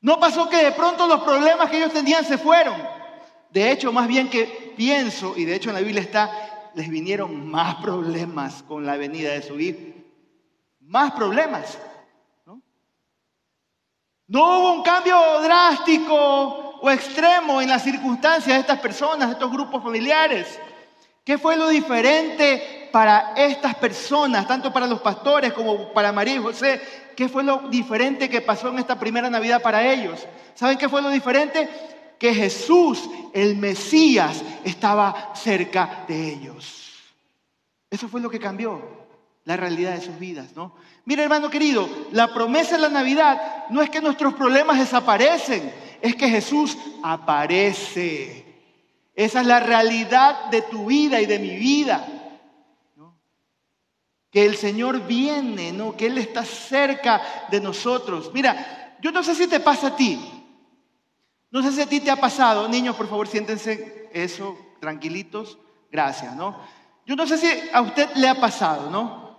No 0.00 0.20
pasó 0.20 0.48
que 0.48 0.62
de 0.62 0.72
pronto 0.72 1.06
los 1.06 1.22
problemas 1.22 1.70
que 1.70 1.78
ellos 1.78 1.92
tenían 1.92 2.24
se 2.24 2.38
fueron. 2.38 2.80
De 3.50 3.70
hecho, 3.70 3.92
más 3.92 4.06
bien 4.06 4.28
que 4.30 4.74
pienso, 4.76 5.36
y 5.36 5.44
de 5.44 5.54
hecho 5.54 5.70
en 5.70 5.74
la 5.74 5.80
Biblia 5.80 6.02
está, 6.02 6.47
les 6.74 6.88
vinieron 6.88 7.48
más 7.48 7.76
problemas 7.76 8.62
con 8.62 8.86
la 8.86 8.96
venida 8.96 9.32
de 9.32 9.42
su 9.42 9.58
hijo 9.58 9.98
más 10.88 11.12
problemas. 11.12 11.78
¿no? 12.46 12.60
hubo 14.58 14.72
un 14.72 14.82
cambio 14.82 15.16
drástico 15.42 16.78
o 16.80 16.90
extremo 16.90 17.60
en 17.60 17.68
las 17.68 17.82
circunstancias 17.82 18.56
de 18.56 18.60
estas 18.60 18.78
personas, 18.80 19.28
de 19.28 19.34
estos 19.34 19.52
grupos 19.52 19.82
familiares. 19.82 20.58
¿Qué 21.24 21.36
fue 21.36 21.56
lo 21.56 21.68
diferente 21.68 22.88
para 22.90 23.34
estas 23.36 23.74
personas, 23.74 24.48
tanto 24.48 24.72
para 24.72 24.86
los 24.86 25.00
pastores 25.00 25.52
como 25.52 25.92
para 25.92 26.10
María 26.10 26.36
y 26.36 26.42
José? 26.42 26.80
¿Qué 27.14 27.28
fue 27.28 27.44
lo 27.44 27.68
diferente 27.68 28.30
que 28.30 28.40
pasó 28.40 28.68
en 28.68 28.78
esta 28.78 28.98
primera 28.98 29.28
Navidad 29.28 29.60
para 29.60 29.92
ellos? 29.92 30.26
¿Saben 30.54 30.78
qué 30.78 30.88
fue 30.88 31.02
lo 31.02 31.10
diferente? 31.10 31.68
Que 32.18 32.34
Jesús, 32.34 33.08
el 33.32 33.56
Mesías, 33.56 34.42
estaba 34.64 35.32
cerca 35.34 36.04
de 36.08 36.32
ellos. 36.32 36.92
Eso 37.90 38.08
fue 38.08 38.20
lo 38.20 38.30
que 38.30 38.38
cambió 38.38 38.98
la 39.44 39.56
realidad 39.56 39.94
de 39.94 40.02
sus 40.02 40.18
vidas, 40.18 40.54
¿no? 40.54 40.74
Mira, 41.06 41.22
hermano 41.22 41.48
querido, 41.48 41.88
la 42.12 42.34
promesa 42.34 42.76
de 42.76 42.82
la 42.82 42.90
Navidad 42.90 43.64
no 43.70 43.80
es 43.80 43.88
que 43.88 44.02
nuestros 44.02 44.34
problemas 44.34 44.78
desaparecen, 44.78 45.72
es 46.02 46.14
que 46.16 46.28
Jesús 46.28 46.76
aparece. 47.02 48.44
Esa 49.14 49.40
es 49.40 49.46
la 49.46 49.58
realidad 49.58 50.50
de 50.50 50.60
tu 50.62 50.84
vida 50.84 51.18
y 51.22 51.24
de 51.24 51.38
mi 51.38 51.56
vida. 51.56 52.06
Que 54.30 54.44
el 54.44 54.56
Señor 54.56 55.06
viene, 55.06 55.72
¿no? 55.72 55.96
Que 55.96 56.08
Él 56.08 56.18
está 56.18 56.44
cerca 56.44 57.46
de 57.50 57.60
nosotros. 57.62 58.30
Mira, 58.34 58.96
yo 59.00 59.10
no 59.10 59.22
sé 59.22 59.34
si 59.34 59.46
te 59.46 59.60
pasa 59.60 59.86
a 59.86 59.96
ti. 59.96 60.37
No 61.50 61.62
sé 61.62 61.72
si 61.72 61.80
a 61.80 61.86
ti 61.86 62.00
te 62.00 62.10
ha 62.10 62.16
pasado. 62.16 62.68
Niños, 62.68 62.96
por 62.96 63.08
favor, 63.08 63.26
siéntense 63.26 64.08
eso, 64.12 64.56
tranquilitos. 64.80 65.58
Gracias, 65.90 66.34
¿no? 66.36 66.56
Yo 67.06 67.16
no 67.16 67.26
sé 67.26 67.38
si 67.38 67.48
a 67.72 67.80
usted 67.80 68.10
le 68.16 68.28
ha 68.28 68.38
pasado, 68.38 68.90
¿no? 68.90 69.38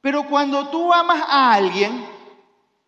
Pero 0.00 0.24
cuando 0.28 0.68
tú 0.68 0.92
amas 0.92 1.20
a 1.26 1.52
alguien, 1.52 2.06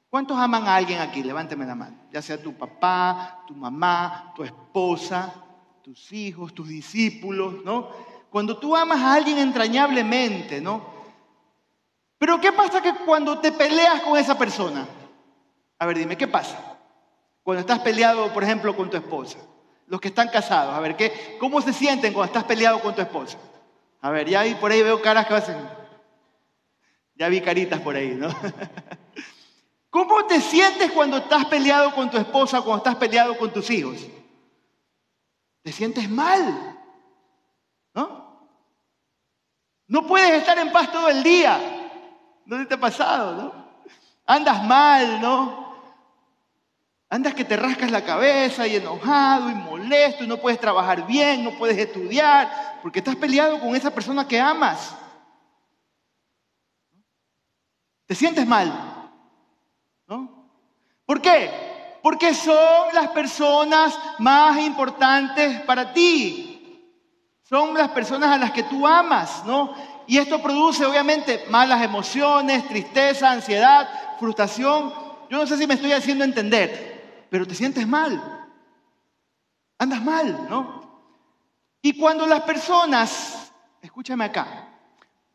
¿cuántos 0.08 0.38
aman 0.38 0.68
a 0.68 0.76
alguien 0.76 1.00
aquí? 1.00 1.22
Levánteme 1.22 1.66
la 1.66 1.74
mano. 1.74 1.96
Ya 2.12 2.22
sea 2.22 2.40
tu 2.40 2.54
papá, 2.54 3.42
tu 3.46 3.54
mamá, 3.54 4.32
tu 4.36 4.44
esposa, 4.44 5.34
tus 5.82 6.12
hijos, 6.12 6.54
tus 6.54 6.68
discípulos, 6.68 7.64
¿no? 7.64 7.88
Cuando 8.30 8.56
tú 8.58 8.76
amas 8.76 9.00
a 9.00 9.14
alguien 9.14 9.38
entrañablemente, 9.38 10.60
¿no? 10.60 11.00
Pero 12.16 12.40
¿qué 12.40 12.52
pasa 12.52 12.80
que 12.80 12.94
cuando 12.94 13.38
te 13.38 13.50
peleas 13.50 14.02
con 14.02 14.16
esa 14.16 14.38
persona? 14.38 14.86
A 15.78 15.86
ver, 15.86 15.98
dime, 15.98 16.16
¿qué 16.16 16.28
pasa? 16.28 16.69
Cuando 17.42 17.60
estás 17.60 17.80
peleado, 17.80 18.32
por 18.32 18.44
ejemplo, 18.44 18.76
con 18.76 18.90
tu 18.90 18.96
esposa. 18.96 19.38
Los 19.86 20.00
que 20.00 20.08
están 20.08 20.28
casados, 20.28 20.74
a 20.74 20.80
ver, 20.80 20.96
¿qué, 20.96 21.36
¿cómo 21.40 21.60
se 21.60 21.72
sienten 21.72 22.12
cuando 22.12 22.32
estás 22.32 22.44
peleado 22.44 22.80
con 22.80 22.94
tu 22.94 23.00
esposa? 23.00 23.38
A 24.00 24.10
ver, 24.10 24.28
ya 24.28 24.40
ahí 24.40 24.54
por 24.54 24.70
ahí 24.70 24.82
veo 24.82 25.02
caras 25.02 25.26
que 25.26 25.34
hacen... 25.34 25.56
Ya 27.16 27.28
vi 27.28 27.40
caritas 27.40 27.80
por 27.80 27.96
ahí, 27.96 28.14
¿no? 28.14 28.28
¿Cómo 29.90 30.24
te 30.26 30.40
sientes 30.40 30.92
cuando 30.92 31.18
estás 31.18 31.44
peleado 31.46 31.92
con 31.94 32.10
tu 32.10 32.16
esposa, 32.16 32.62
cuando 32.62 32.78
estás 32.78 32.94
peleado 32.96 33.36
con 33.36 33.52
tus 33.52 33.68
hijos? 33.70 34.06
Te 35.62 35.72
sientes 35.72 36.08
mal, 36.08 36.78
¿no? 37.92 38.48
No 39.88 40.06
puedes 40.06 40.30
estar 40.40 40.56
en 40.58 40.70
paz 40.70 40.92
todo 40.92 41.08
el 41.08 41.22
día. 41.22 41.58
¿No 42.46 42.66
te 42.66 42.74
ha 42.74 42.80
pasado, 42.80 43.34
no? 43.34 43.52
Andas 44.24 44.64
mal, 44.64 45.20
¿no? 45.20 45.69
Andas 47.12 47.34
que 47.34 47.44
te 47.44 47.56
rascas 47.56 47.90
la 47.90 48.04
cabeza 48.04 48.68
y 48.68 48.76
enojado 48.76 49.50
y 49.50 49.54
molesto 49.54 50.22
y 50.22 50.28
no 50.28 50.36
puedes 50.36 50.60
trabajar 50.60 51.08
bien, 51.08 51.42
no 51.42 51.50
puedes 51.58 51.76
estudiar, 51.76 52.78
porque 52.82 53.00
estás 53.00 53.16
peleado 53.16 53.58
con 53.58 53.74
esa 53.74 53.90
persona 53.90 54.28
que 54.28 54.38
amas. 54.38 54.94
Te 58.06 58.14
sientes 58.14 58.46
mal. 58.46 58.72
¿No? 60.06 60.52
¿Por 61.04 61.20
qué? 61.20 61.98
Porque 62.00 62.32
son 62.32 62.94
las 62.94 63.08
personas 63.08 63.98
más 64.20 64.60
importantes 64.60 65.60
para 65.62 65.92
ti. 65.92 66.46
Son 67.42 67.74
las 67.74 67.88
personas 67.88 68.30
a 68.30 68.38
las 68.38 68.52
que 68.52 68.62
tú 68.62 68.86
amas, 68.86 69.44
¿no? 69.44 69.74
Y 70.06 70.18
esto 70.18 70.40
produce 70.40 70.84
obviamente 70.86 71.44
malas 71.50 71.82
emociones, 71.82 72.68
tristeza, 72.68 73.32
ansiedad, 73.32 73.88
frustración. 74.20 74.92
Yo 75.28 75.38
no 75.38 75.46
sé 75.46 75.56
si 75.56 75.66
me 75.66 75.74
estoy 75.74 75.92
haciendo 75.92 76.24
entender, 76.24 76.89
pero 77.30 77.46
te 77.46 77.54
sientes 77.54 77.86
mal. 77.86 78.48
Andas 79.78 80.02
mal, 80.02 80.46
¿no? 80.50 80.80
Y 81.80 81.98
cuando 81.98 82.26
las 82.26 82.42
personas, 82.42 83.52
escúchame 83.80 84.24
acá, 84.24 84.68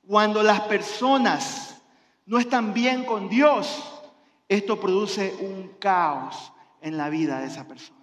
cuando 0.05 0.43
las 0.43 0.61
personas 0.61 1.81
no 2.27 2.37
están 2.37 2.73
bien 2.73 3.05
con 3.05 3.27
Dios, 3.27 3.83
esto 4.47 4.79
produce 4.79 5.35
un 5.39 5.75
caos 5.79 6.51
en 6.81 6.97
la 6.97 7.09
vida 7.09 7.39
de 7.39 7.47
esa 7.47 7.67
persona. 7.67 7.95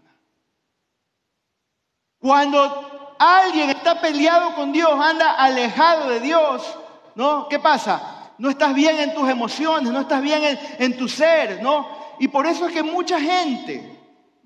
Cuando 2.18 3.14
alguien 3.18 3.70
está 3.70 4.00
peleado 4.00 4.54
con 4.54 4.72
Dios, 4.72 4.90
anda 4.92 5.34
alejado 5.34 6.08
de 6.08 6.20
Dios, 6.20 6.78
¿no? 7.14 7.48
¿Qué 7.48 7.60
pasa? 7.60 8.32
No 8.38 8.50
estás 8.50 8.74
bien 8.74 8.98
en 8.98 9.14
tus 9.14 9.28
emociones, 9.28 9.92
no 9.92 10.00
estás 10.00 10.22
bien 10.22 10.42
en, 10.42 10.58
en 10.78 10.96
tu 10.96 11.08
ser, 11.08 11.62
¿no? 11.62 12.02
Y 12.22 12.28
por 12.28 12.46
eso 12.46 12.68
es 12.68 12.72
que 12.72 12.84
mucha 12.84 13.20
gente 13.20 13.98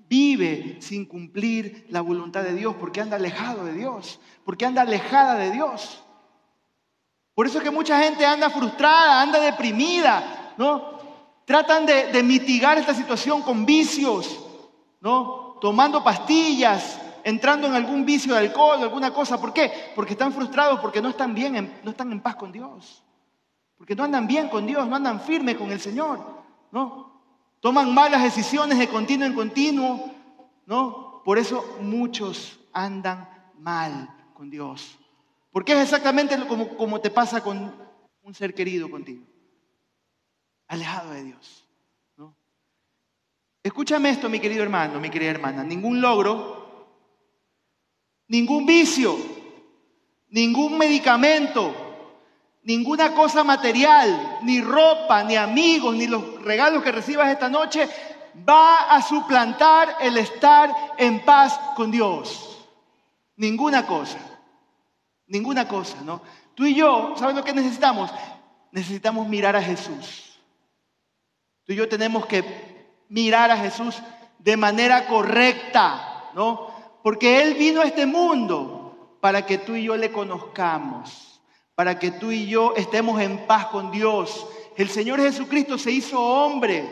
vive 0.09 0.77
sin 0.81 1.05
cumplir 1.05 1.85
la 1.91 2.01
voluntad 2.01 2.41
de 2.41 2.55
Dios, 2.55 2.75
porque 2.79 3.01
anda 3.01 3.17
alejado 3.17 3.65
de 3.65 3.73
Dios, 3.73 4.19
porque 4.43 4.65
anda 4.65 4.81
alejada 4.81 5.35
de 5.35 5.51
Dios. 5.51 6.03
Por 7.35 7.45
eso 7.45 7.59
es 7.59 7.63
que 7.63 7.69
mucha 7.69 8.01
gente 8.01 8.25
anda 8.25 8.49
frustrada, 8.49 9.21
anda 9.21 9.39
deprimida, 9.39 10.55
¿no? 10.57 10.97
Tratan 11.45 11.85
de, 11.85 12.23
mitigar 12.23 12.79
esta 12.79 12.95
situación 12.95 13.43
con 13.43 13.63
vicios, 13.63 14.43
¿no? 14.99 15.59
Tomando 15.61 16.03
pastillas, 16.03 16.99
entrando 17.23 17.67
en 17.67 17.75
algún 17.75 18.05
vicio 18.05 18.33
de 18.33 18.39
alcohol, 18.39 18.81
alguna 18.81 19.13
cosa. 19.13 19.39
¿Por 19.39 19.53
qué? 19.53 19.71
Porque 19.93 20.13
están 20.13 20.33
frustrados, 20.33 20.79
porque 20.79 20.99
no 20.99 21.09
están 21.09 21.35
bien, 21.35 21.79
no 21.83 21.91
están 21.91 22.11
en 22.11 22.21
paz 22.21 22.37
con 22.37 22.51
Dios. 22.51 23.03
Porque 23.77 23.95
no 23.95 24.03
andan 24.03 24.25
bien 24.25 24.49
con 24.49 24.65
Dios, 24.65 24.87
no 24.87 24.95
andan 24.95 25.21
firmes 25.21 25.57
con 25.57 25.71
el 25.71 25.79
Señor, 25.79 26.25
¿no? 26.71 27.06
Toman 27.59 27.93
malas 27.93 28.23
decisiones 28.23 28.77
de 28.77 28.87
continuo 28.87 29.27
en 29.27 29.33
continuo, 29.33 30.11
¿no? 30.65 31.21
Por 31.23 31.37
eso 31.37 31.77
muchos 31.81 32.59
andan 32.71 33.27
mal 33.57 34.09
con 34.33 34.49
Dios. 34.49 34.97
Porque 35.51 35.73
es 35.73 35.79
exactamente 35.79 36.37
como, 36.47 36.69
como 36.77 37.01
te 37.01 37.09
pasa 37.09 37.41
con 37.41 37.73
un 38.21 38.33
ser 38.33 38.53
querido 38.53 38.89
contigo. 38.89 39.23
Alejado 40.67 41.11
de 41.11 41.23
Dios. 41.23 41.67
Escúchame 43.67 44.11
esto, 44.11 44.29
mi 44.29 44.39
querido 44.39 44.63
hermano, 44.63 44.97
mi 45.01 45.09
querida 45.09 45.31
hermana. 45.31 45.61
Ningún 45.61 45.99
logro, 45.99 46.87
ningún 48.29 48.65
vicio, 48.65 49.17
ningún 50.29 50.77
medicamento, 50.77 51.75
ninguna 52.67 53.13
cosa 53.13 53.45
material, 53.45 54.39
ni 54.41 54.59
ropa, 54.59 55.23
ni 55.23 55.37
amigos, 55.37 55.95
ni 55.95 56.05
los 56.05 56.43
regalos 56.43 56.83
que 56.83 56.91
recibas 56.91 57.29
esta 57.29 57.47
noche 57.47 57.87
va 58.47 58.93
a 58.93 59.01
suplantar 59.01 59.95
el 60.01 60.17
estar 60.17 60.75
en 60.97 61.23
paz 61.23 61.57
con 61.77 61.89
Dios. 61.89 62.67
Ninguna 63.37 63.87
cosa. 63.87 64.19
Ninguna 65.27 65.65
cosa, 65.65 66.01
¿no? 66.03 66.21
Tú 66.55 66.65
y 66.65 66.75
yo, 66.75 67.13
¿sabes 67.17 67.37
lo 67.37 67.43
que 67.43 67.53
necesitamos? 67.53 68.11
Necesitamos 68.73 69.29
mirar 69.29 69.55
a 69.55 69.61
Jesús. 69.61 70.37
Tú 71.63 71.71
y 71.71 71.77
yo 71.77 71.87
tenemos 71.87 72.25
que 72.25 72.43
mirar 73.07 73.49
a 73.49 73.57
Jesús 73.57 73.95
de 74.39 74.57
manera 74.57 75.07
correcta, 75.07 76.31
¿no? 76.33 76.67
Porque 77.01 77.41
Él 77.41 77.53
vino 77.53 77.79
a 77.79 77.85
este 77.85 78.05
mundo 78.05 79.17
para 79.21 79.45
que 79.45 79.57
tú 79.57 79.75
y 79.75 79.83
yo 79.83 79.95
le 79.95 80.11
conozcamos, 80.11 81.26
para 81.77 81.99
que 81.99 82.09
tú 82.09 82.31
y 82.31 82.47
yo 82.47 82.73
estemos 82.75 83.21
en 83.21 83.45
paz 83.45 83.67
con 83.67 83.91
Dios. 83.91 84.47
El 84.75 84.89
Señor 84.89 85.19
Jesucristo 85.21 85.77
se 85.77 85.91
hizo 85.91 86.19
hombre, 86.19 86.83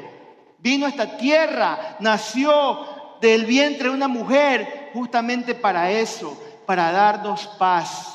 vino 0.59 0.85
a 0.85 0.89
esta 0.89 1.17
tierra, 1.17 1.97
nació 1.99 2.85
del 3.19 3.45
vientre 3.45 3.89
de 3.89 3.95
una 3.95 4.07
mujer 4.07 4.91
justamente 4.93 5.55
para 5.55 5.89
eso, 5.89 6.39
para 6.67 6.91
darnos 6.91 7.47
paz 7.57 8.11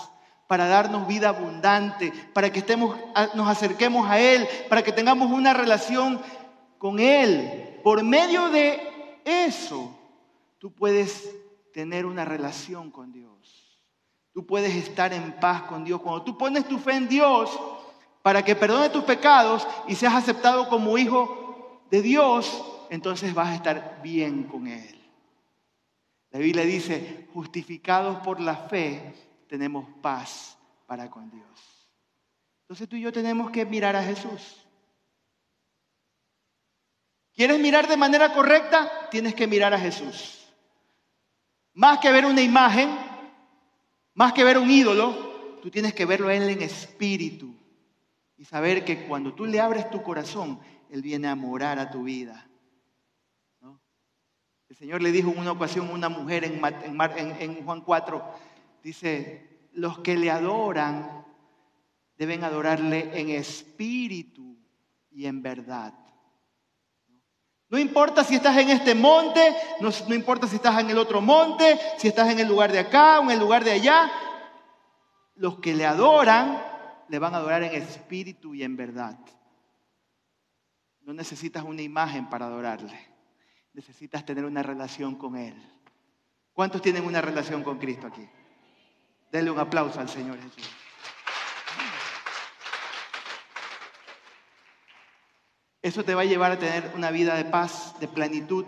para 0.47 0.67
darnos 0.67 1.07
vida 1.07 1.29
abundante, 1.29 2.13
para 2.33 2.51
que 2.51 2.59
estemos, 2.59 2.97
nos 3.35 3.49
acerquemos 3.49 4.11
a 4.11 4.19
Él, 4.19 4.49
para 4.69 4.83
que 4.83 4.91
tengamos 4.91 5.31
una 5.31 5.55
relación 5.55 6.21
con 6.77 6.99
Él. 6.99 7.79
Por 7.85 8.03
medio 8.03 8.51
de 8.51 9.21
eso, 9.25 9.97
tú 10.59 10.73
puedes 10.73 11.31
tener 11.73 12.05
una 12.05 12.25
relación 12.25 12.91
con 12.91 13.13
Dios. 13.13 13.30
Tú 14.33 14.47
puedes 14.47 14.75
estar 14.75 15.13
en 15.13 15.33
paz 15.33 15.63
con 15.63 15.85
Dios. 15.85 16.01
Cuando 16.01 16.23
tú 16.23 16.39
pones 16.39 16.67
tu 16.67 16.79
fe 16.79 16.93
en 16.93 17.09
Dios 17.09 17.51
para 18.23 18.45
que 18.45 18.55
perdone 18.55 18.91
tus 18.91 19.05
pecados 19.05 19.67
y 19.89 19.95
seas 19.95 20.15
aceptado 20.15 20.69
como 20.69 20.97
hijo 20.99 21.83
de 21.91 22.03
Dios, 22.03 22.65
entonces 22.91 23.35
vas 23.35 23.49
a 23.49 23.55
estar 23.55 24.01
bien 24.03 24.45
con 24.45 24.67
Él. 24.67 24.97
La 26.31 26.39
Biblia 26.39 26.65
dice, 26.65 27.29
justificados 27.35 28.19
por 28.19 28.41
la 28.41 28.55
fe, 28.55 29.15
tenemos 29.49 29.85
paz 30.01 30.57
para 30.87 31.11
con 31.11 31.29
Dios. 31.31 31.91
Entonces 32.63 32.89
tú 32.89 32.95
y 32.95 33.01
yo 33.01 33.13
tenemos 33.13 33.51
que 33.51 33.67
mirar 33.67 33.97
a 33.97 34.03
Jesús. 34.03 34.65
¿Quieres 37.35 37.59
mirar 37.59 37.89
de 37.89 37.97
manera 37.97 38.33
correcta? 38.33 39.09
Tienes 39.11 39.35
que 39.35 39.49
mirar 39.49 39.75
a 39.75 39.79
Jesús. 39.79 40.47
Más 41.73 41.99
que 41.99 42.13
ver 42.13 42.27
una 42.27 42.43
imagen, 42.43 42.91
más 44.21 44.35
que 44.35 44.45
ver 44.45 44.59
un 44.59 44.71
ídolo, 44.71 45.57
tú 45.63 45.71
tienes 45.71 45.95
que 45.95 46.05
verlo 46.05 46.29
a 46.29 46.35
Él 46.35 46.51
en 46.51 46.61
espíritu 46.61 47.55
y 48.37 48.45
saber 48.45 48.85
que 48.85 49.07
cuando 49.07 49.33
tú 49.33 49.47
le 49.47 49.59
abres 49.59 49.89
tu 49.89 50.03
corazón, 50.03 50.61
Él 50.91 51.01
viene 51.01 51.27
a 51.27 51.35
morar 51.35 51.79
a 51.79 51.91
tu 51.91 52.03
vida. 52.03 52.47
El 54.69 54.77
Señor 54.77 55.01
le 55.01 55.11
dijo 55.11 55.31
en 55.31 55.39
una 55.39 55.53
ocasión 55.53 55.89
a 55.89 55.93
una 55.93 56.11
mujer 56.11 56.45
en, 56.45 56.61
en 56.63 57.65
Juan 57.65 57.81
4, 57.81 58.23
Dice, 58.83 59.69
los 59.73 60.01
que 60.01 60.19
le 60.19 60.31
adoran 60.31 61.25
deben 62.19 62.45
adorarle 62.45 63.19
en 63.19 63.31
espíritu 63.31 64.59
y 65.11 65.25
en 65.25 65.41
verdad. 65.41 65.95
No 67.71 67.79
importa 67.79 68.25
si 68.25 68.35
estás 68.35 68.57
en 68.59 68.69
este 68.71 68.97
monte, 68.97 69.55
no, 69.81 70.15
importa 70.15 70.49
si 70.49 70.57
estás 70.57 70.81
en 70.81 70.91
el 70.91 70.99
otro 70.99 71.21
monte, 71.21 71.79
si 71.99 72.09
estás 72.09 72.29
en 72.31 72.41
el 72.41 72.49
lugar 72.49 72.73
de 72.73 72.81
acá 72.81 73.21
o 73.21 73.23
en 73.23 73.31
el 73.31 73.39
lugar 73.39 73.63
de 73.63 73.71
allá, 73.71 74.11
los 75.37 75.61
que 75.61 75.73
le 75.73 75.87
adoran 75.87 76.61
le 77.09 77.19
van 77.21 77.33
a 77.33 77.39
adorar 77.39 77.63
en 77.63 77.81
espíritu 77.81 78.57
y 78.57 78.65
en 78.65 78.77
verdad. 78.77 79.17
No 81.03 81.13
necesitas 81.13 81.63
una 81.63 81.83
imagen 81.83 82.29
para 82.29 82.47
adorarle, 82.47 82.99
necesitas 83.73 84.27
tener 84.27 84.45
una 84.45 84.65
relación 84.65 85.15
con 85.15 85.37
Él. 85.37 85.55
¿Cuántos 86.53 86.83
tienen 86.83 87.05
una 87.05 87.21
relación 87.21 87.63
con 87.63 87.79
Cristo 87.79 88.09
aquí? 88.09 88.29
Denle 89.31 89.53
un 89.53 89.61
aplauso 89.61 90.01
al 90.01 90.09
Señor 90.09 90.39
Jesús. 90.43 90.69
Eso 95.83 96.05
te 96.05 96.15
va 96.15 96.23
a 96.23 96.27
llevar 96.27 96.53
a 96.53 96.59
tener 96.59 96.93
una 96.95 97.11
vida 97.11 97.35
de 97.35 97.45
paz, 97.45 97.99
de 98.01 98.09
plenitud 98.09 98.67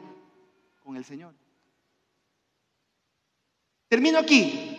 con 0.85 0.97
el 0.97 1.05
Señor. 1.05 1.35
Termino 3.89 4.19
aquí. 4.19 4.79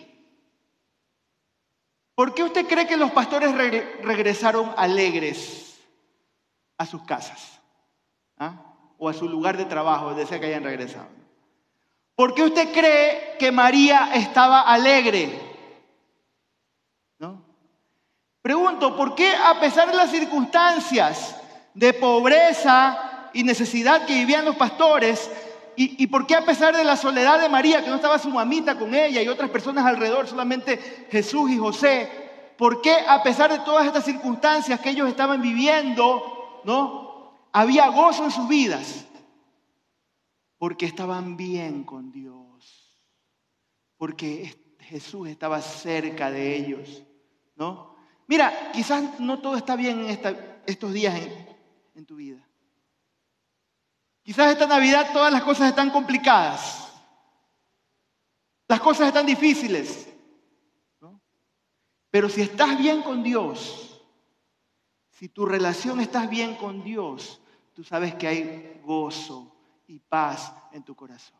¿Por 2.14 2.34
qué 2.34 2.42
usted 2.42 2.66
cree 2.66 2.86
que 2.86 2.96
los 2.96 3.12
pastores 3.12 3.54
regresaron 4.02 4.72
alegres 4.76 5.78
a 6.78 6.86
sus 6.86 7.02
casas? 7.02 7.60
¿Ah? 8.38 8.54
O 8.98 9.08
a 9.08 9.14
su 9.14 9.28
lugar 9.28 9.56
de 9.56 9.64
trabajo, 9.64 10.10
donde 10.10 10.26
que 10.26 10.46
hayan 10.46 10.64
regresado. 10.64 11.08
¿Por 12.14 12.34
qué 12.34 12.42
usted 12.42 12.72
cree 12.72 13.36
que 13.38 13.50
María 13.50 14.14
estaba 14.14 14.62
alegre? 14.62 15.54
Pregunto, 18.44 18.94
¿por 18.94 19.14
qué 19.14 19.34
a 19.34 19.58
pesar 19.58 19.88
de 19.88 19.96
las 19.96 20.10
circunstancias 20.10 21.40
de 21.74 21.92
pobreza 21.92 23.30
y 23.32 23.42
necesidad 23.42 24.06
que 24.06 24.14
vivían 24.14 24.44
los 24.44 24.56
pastores, 24.56 25.30
y, 25.76 26.06
por 26.06 26.26
qué 26.26 26.36
a 26.36 26.44
pesar 26.44 26.76
de 26.76 26.84
la 26.84 26.96
soledad 26.96 27.40
de 27.40 27.48
María, 27.48 27.82
que 27.82 27.90
no 27.90 27.96
estaba 27.96 28.18
su 28.18 28.30
mamita 28.30 28.78
con 28.78 28.94
ella 28.94 29.20
y 29.22 29.28
otras 29.28 29.50
personas 29.50 29.84
alrededor, 29.84 30.28
solamente 30.28 31.08
Jesús 31.10 31.50
y 31.50 31.58
José, 31.58 32.08
¿por 32.56 32.80
qué 32.80 32.94
a 33.08 33.22
pesar 33.24 33.50
de 33.50 33.58
todas 33.60 33.86
estas 33.86 34.04
circunstancias 34.04 34.78
que 34.78 34.90
ellos 34.90 35.08
estaban 35.08 35.42
viviendo, 35.42 36.62
no? 36.64 37.48
Había 37.52 37.88
gozo 37.88 38.24
en 38.24 38.30
sus 38.30 38.48
vidas. 38.48 39.04
Porque 40.58 40.86
estaban 40.86 41.36
bien 41.36 41.82
con 41.82 42.12
Dios. 42.12 43.04
Porque 43.96 44.76
Jesús 44.78 45.28
estaba 45.28 45.60
cerca 45.60 46.30
de 46.30 46.56
ellos, 46.56 47.02
¿no? 47.56 47.96
Mira, 48.28 48.70
quizás 48.72 49.18
no 49.18 49.40
todo 49.40 49.56
está 49.56 49.76
bien 49.76 50.06
en 50.08 50.40
estos 50.66 50.92
días 50.92 51.20
tu 52.02 52.16
vida. 52.16 52.44
Quizás 54.24 54.52
esta 54.52 54.66
Navidad 54.66 55.12
todas 55.12 55.32
las 55.32 55.42
cosas 55.42 55.68
están 55.68 55.90
complicadas. 55.90 56.92
Las 58.66 58.80
cosas 58.80 59.08
están 59.08 59.26
difíciles. 59.26 60.08
Pero 62.10 62.28
si 62.28 62.42
estás 62.42 62.78
bien 62.78 63.02
con 63.02 63.22
Dios, 63.22 64.00
si 65.10 65.28
tu 65.28 65.44
relación 65.44 66.00
estás 66.00 66.28
bien 66.28 66.56
con 66.56 66.82
Dios, 66.82 67.40
tú 67.74 67.84
sabes 67.84 68.14
que 68.14 68.26
hay 68.26 68.80
gozo 68.84 69.54
y 69.86 69.98
paz 69.98 70.52
en 70.72 70.82
tu 70.82 70.94
corazón. 70.94 71.38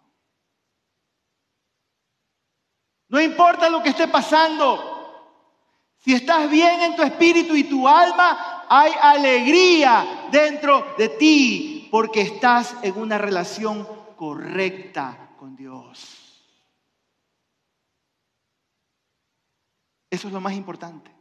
No 3.08 3.20
importa 3.20 3.70
lo 3.70 3.82
que 3.82 3.90
esté 3.90 4.08
pasando, 4.08 4.94
si 5.98 6.12
estás 6.12 6.50
bien 6.50 6.82
en 6.82 6.96
tu 6.96 7.02
espíritu 7.02 7.54
y 7.56 7.64
tu 7.64 7.86
alma, 7.88 8.66
hay 8.68 8.92
alegría 9.00 10.23
dentro 10.35 10.85
de 10.99 11.11
ti 11.11 11.88
porque 11.92 12.23
estás 12.23 12.75
en 12.83 12.99
una 12.99 13.18
relación 13.18 13.87
correcta 14.16 15.31
con 15.38 15.55
Dios. 15.55 16.42
Eso 20.11 20.27
es 20.27 20.35
lo 20.35 20.40
más 20.40 20.55
importante. 20.55 21.12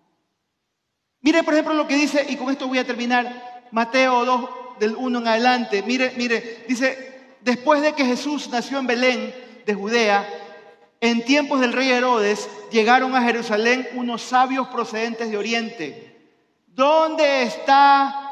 Mire, 1.21 1.43
por 1.43 1.53
ejemplo, 1.53 1.75
lo 1.75 1.87
que 1.87 1.95
dice, 1.95 2.25
y 2.27 2.35
con 2.35 2.49
esto 2.49 2.67
voy 2.67 2.79
a 2.79 2.87
terminar, 2.87 3.67
Mateo 3.71 4.25
2, 4.25 4.49
del 4.79 4.95
1 4.95 5.19
en 5.19 5.27
adelante. 5.27 5.83
Mire, 5.83 6.13
mire, 6.17 6.65
dice, 6.67 7.37
después 7.41 7.83
de 7.83 7.93
que 7.93 8.05
Jesús 8.05 8.49
nació 8.49 8.79
en 8.79 8.87
Belén 8.87 9.35
de 9.63 9.73
Judea, 9.75 10.27
en 10.99 11.23
tiempos 11.23 11.59
del 11.59 11.73
rey 11.73 11.91
Herodes 11.91 12.49
llegaron 12.71 13.15
a 13.15 13.21
Jerusalén 13.21 13.87
unos 13.93 14.23
sabios 14.23 14.69
procedentes 14.69 15.29
de 15.29 15.37
Oriente. 15.37 16.31
¿Dónde 16.65 17.43
está 17.43 18.22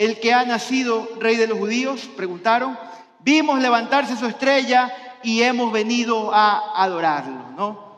el 0.00 0.18
que 0.18 0.32
ha 0.32 0.44
nacido 0.44 1.08
rey 1.20 1.36
de 1.36 1.46
los 1.46 1.58
judíos? 1.58 2.10
Preguntaron. 2.16 2.76
Vimos 3.20 3.60
levantarse 3.60 4.16
su 4.16 4.24
estrella 4.24 4.90
y 5.22 5.42
hemos 5.42 5.70
venido 5.70 6.32
a 6.34 6.82
adorarlo, 6.82 7.50
¿no? 7.50 7.90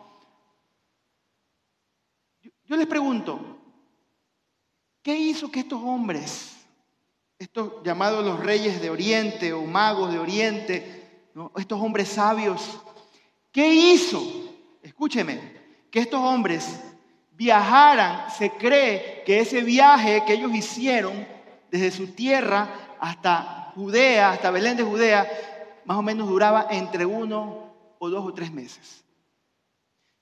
Yo 2.65 2.77
les 2.77 2.87
pregunto, 2.87 3.61
¿qué 5.01 5.17
hizo 5.17 5.49
que 5.51 5.61
estos 5.61 5.81
hombres, 5.81 6.57
estos 7.39 7.83
llamados 7.85 8.25
los 8.25 8.41
reyes 8.41 8.83
de 8.83 8.91
Oriente 8.91 9.53
o 9.53 9.63
magos 9.63 10.13
de 10.13 10.19
Oriente, 10.19 11.23
estos 11.57 11.81
hombres 11.81 12.09
sabios, 12.09 12.81
¿Qué 13.53 13.69
hizo? 13.69 14.21
Escúcheme, 14.83 15.39
que 15.91 16.01
estos 16.01 16.21
hombres 16.21 16.81
viajaran, 17.33 18.31
se 18.31 18.51
cree 18.51 19.23
que 19.27 19.41
ese 19.41 19.61
viaje 19.61 20.25
que 20.27 20.33
ellos 20.33 20.55
hicieron 20.55 21.29
desde 21.73 21.91
su 21.91 22.09
tierra 22.09 22.97
hasta 23.01 23.73
Judea, 23.75 24.33
hasta 24.33 24.51
Belén 24.51 24.77
de 24.77 24.85
Judea, 24.85 25.27
más 25.87 25.97
o 25.97 26.03
menos 26.03 26.29
duraba 26.29 26.67
entre 26.71 27.07
uno 27.07 27.73
o 27.99 28.11
dos 28.11 28.25
o 28.25 28.35
tres 28.35 28.53
meses. 28.53 29.03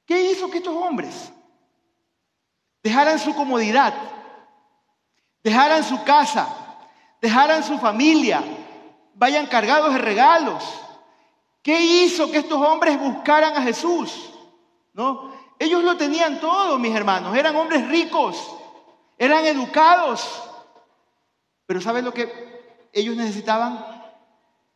¿Qué 0.07 0.31
hizo 0.31 0.49
que 0.49 0.59
estos 0.59 0.75
hombres 0.75 1.33
dejaran 2.85 3.19
su 3.19 3.35
comodidad, 3.35 3.93
dejaran 5.43 5.83
su 5.83 6.03
casa, 6.05 6.49
dejaran 7.21 7.65
su 7.65 7.79
familia, 7.79 8.43
vayan 9.15 9.47
cargados 9.47 9.93
de 9.93 9.99
regalos. 9.99 10.63
¿Qué 11.63 11.81
hizo 11.81 12.31
que 12.31 12.39
estos 12.39 12.65
hombres 12.65 12.99
buscaran 12.99 13.57
a 13.57 13.63
Jesús? 13.63 14.31
¿No? 14.93 15.33
Ellos 15.59 15.83
lo 15.83 15.97
tenían 15.97 16.41
todo, 16.41 16.79
mis 16.79 16.95
hermanos. 16.95 17.37
Eran 17.37 17.57
hombres 17.57 17.87
ricos, 17.89 18.57
eran 19.19 19.45
educados. 19.45 20.50
Pero 21.71 21.81
¿saben 21.81 22.05
lo 22.05 22.13
que 22.13 22.29
ellos 22.93 23.15
necesitaban? 23.15 23.79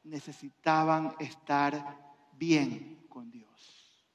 Necesitaban 0.05 1.17
estar 1.19 1.99
bien 2.35 3.05
con 3.09 3.33
Dios. 3.33 4.07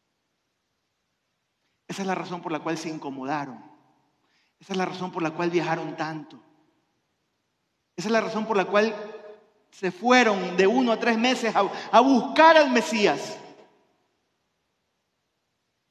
Esa 1.90 2.04
es 2.04 2.08
la 2.08 2.16
razón 2.16 2.42
por 2.42 2.54
la 2.54 2.62
cual 2.62 2.78
se 2.78 2.88
incomodaron. 2.88 3.62
Esa 4.62 4.72
es 4.72 4.78
la 4.78 4.86
razón 4.86 5.12
por 5.12 5.22
la 5.22 5.32
cual 5.32 5.50
viajaron 5.50 5.98
tanto. 5.98 6.42
Esa 7.98 8.08
es 8.08 8.12
la 8.14 8.22
razón 8.22 8.46
por 8.46 8.56
la 8.56 8.64
cual 8.64 8.96
se 9.72 9.92
fueron 9.92 10.56
de 10.56 10.66
uno 10.66 10.94
a 10.94 11.00
tres 11.02 11.18
meses 11.18 11.54
a, 11.54 12.00
buscar 12.00 12.56
al 12.56 12.72
Mesías. 12.72 13.38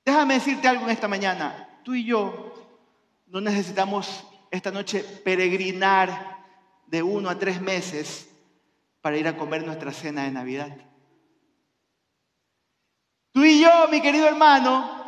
Déjame 0.06 0.32
decirte 0.32 0.66
algo 0.66 0.84
en 0.84 0.90
esta 0.92 1.06
mañana. 1.06 1.80
Tú 1.84 1.94
y 1.94 2.04
yo 2.06 2.54
no 3.26 3.42
necesitamos 3.42 4.24
esta 4.50 4.70
noche 4.70 5.02
peregrinar 5.22 6.37
de 6.90 7.02
uno 7.02 7.28
a 7.28 7.38
tres 7.38 7.60
meses 7.60 8.28
para 9.00 9.16
ir 9.16 9.28
a 9.28 9.36
comer 9.36 9.64
nuestra 9.64 9.92
cena 9.92 10.24
de 10.24 10.30
Navidad. 10.30 10.76
Tú 13.32 13.44
y 13.44 13.60
yo, 13.60 13.88
mi 13.90 14.00
querido 14.00 14.26
hermano, 14.26 14.98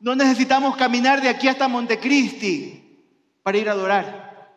no 0.00 0.16
necesitamos 0.16 0.76
caminar 0.76 1.20
de 1.20 1.28
aquí 1.28 1.48
hasta 1.48 1.68
Montecristi 1.68 2.82
para 3.42 3.58
ir 3.58 3.68
a 3.68 3.72
adorar. 3.72 4.56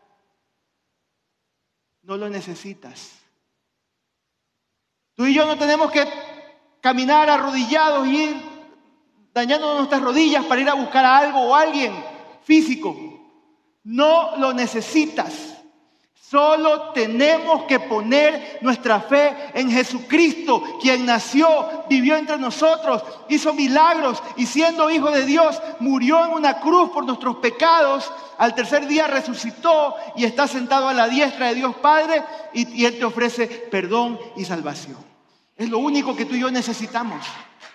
No 2.02 2.18
lo 2.18 2.30
necesitas. 2.30 3.12
Tú 5.16 5.26
y 5.26 5.34
yo 5.34 5.46
no 5.46 5.58
tenemos 5.58 5.92
que 5.92 6.06
caminar 6.82 7.30
arrodillados 7.30 8.08
y 8.08 8.16
ir 8.16 8.42
dañando 9.34 9.78
nuestras 9.78 10.02
rodillas 10.02 10.46
para 10.46 10.62
ir 10.62 10.70
a 10.70 10.74
buscar 10.74 11.06
a 11.06 11.18
algo 11.18 11.42
o 11.42 11.56
a 11.56 11.62
alguien 11.62 11.94
físico. 12.44 12.96
No 13.84 14.38
lo 14.38 14.54
necesitas. 14.54 15.55
Solo 16.30 16.90
tenemos 16.90 17.66
que 17.66 17.80
poner 17.80 18.58
nuestra 18.62 19.00
fe 19.00 19.52
en 19.54 19.70
Jesucristo, 19.70 20.64
quien 20.82 21.06
nació, 21.06 21.86
vivió 21.88 22.16
entre 22.16 22.40
nosotros, 22.40 23.04
hizo 23.30 23.54
milagros 23.54 24.24
y 24.36 24.48
siendo 24.48 24.90
hijo 24.90 25.12
de 25.12 25.24
Dios, 25.24 25.62
murió 25.80 26.26
en 26.26 26.32
una 26.32 26.60
cruz 26.60 26.90
por 26.90 27.06
nuestros 27.06 27.36
pecados. 27.38 28.12
Al 28.40 28.56
tercer 28.56 28.88
día 28.88 29.06
resucitó 29.06 29.96
y 30.16 30.26
está 30.26 30.48
sentado 30.48 30.90
a 30.90 30.96
la 30.96 31.08
diestra 31.08 31.50
de 31.50 31.56
Dios 31.56 31.76
Padre 31.76 32.24
y, 32.54 32.86
Él 32.86 32.98
te 32.98 33.06
ofrece 33.06 33.46
perdón 33.46 34.20
y 34.36 34.46
salvación. 34.46 34.98
Es 35.56 35.70
lo 35.70 35.78
único 35.78 36.16
que 36.16 36.26
tú 36.26 36.34
y 36.34 36.40
yo 36.40 36.50
necesitamos. 36.50 37.24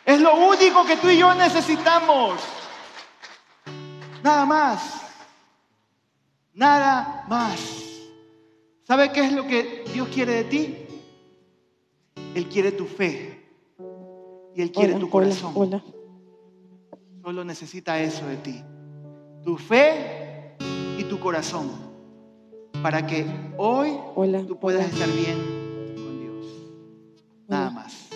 Es 0.04 0.20
lo 0.20 0.34
único 0.34 0.84
que 0.84 0.96
tú 0.96 1.08
y 1.08 1.18
yo 1.18 1.32
necesitamos. 1.34 2.40
Nada 4.24 4.44
más. 4.44 5.02
Nada 6.52 7.24
más. 7.28 7.89
¿Sabe 8.90 9.12
qué 9.12 9.20
es 9.20 9.32
lo 9.32 9.46
que 9.46 9.84
Dios 9.94 10.08
quiere 10.08 10.32
de 10.32 10.44
ti? 10.44 10.76
Él 12.34 12.48
quiere 12.48 12.72
tu 12.72 12.86
fe 12.86 13.40
y 14.52 14.62
Él 14.62 14.72
quiere 14.72 14.94
tu 14.94 15.08
corazón. 15.08 15.80
Solo 17.22 17.44
necesita 17.44 18.00
eso 18.00 18.26
de 18.26 18.36
ti. 18.38 18.64
Tu 19.44 19.56
fe 19.56 20.56
y 20.98 21.04
tu 21.04 21.20
corazón. 21.20 21.70
Para 22.82 23.06
que 23.06 23.26
hoy 23.58 23.96
tú 24.48 24.58
puedas 24.58 24.92
estar 24.92 25.08
bien 25.08 25.38
con 25.94 26.18
Dios. 26.18 26.46
Nada 27.46 27.70
más. 27.70 28.09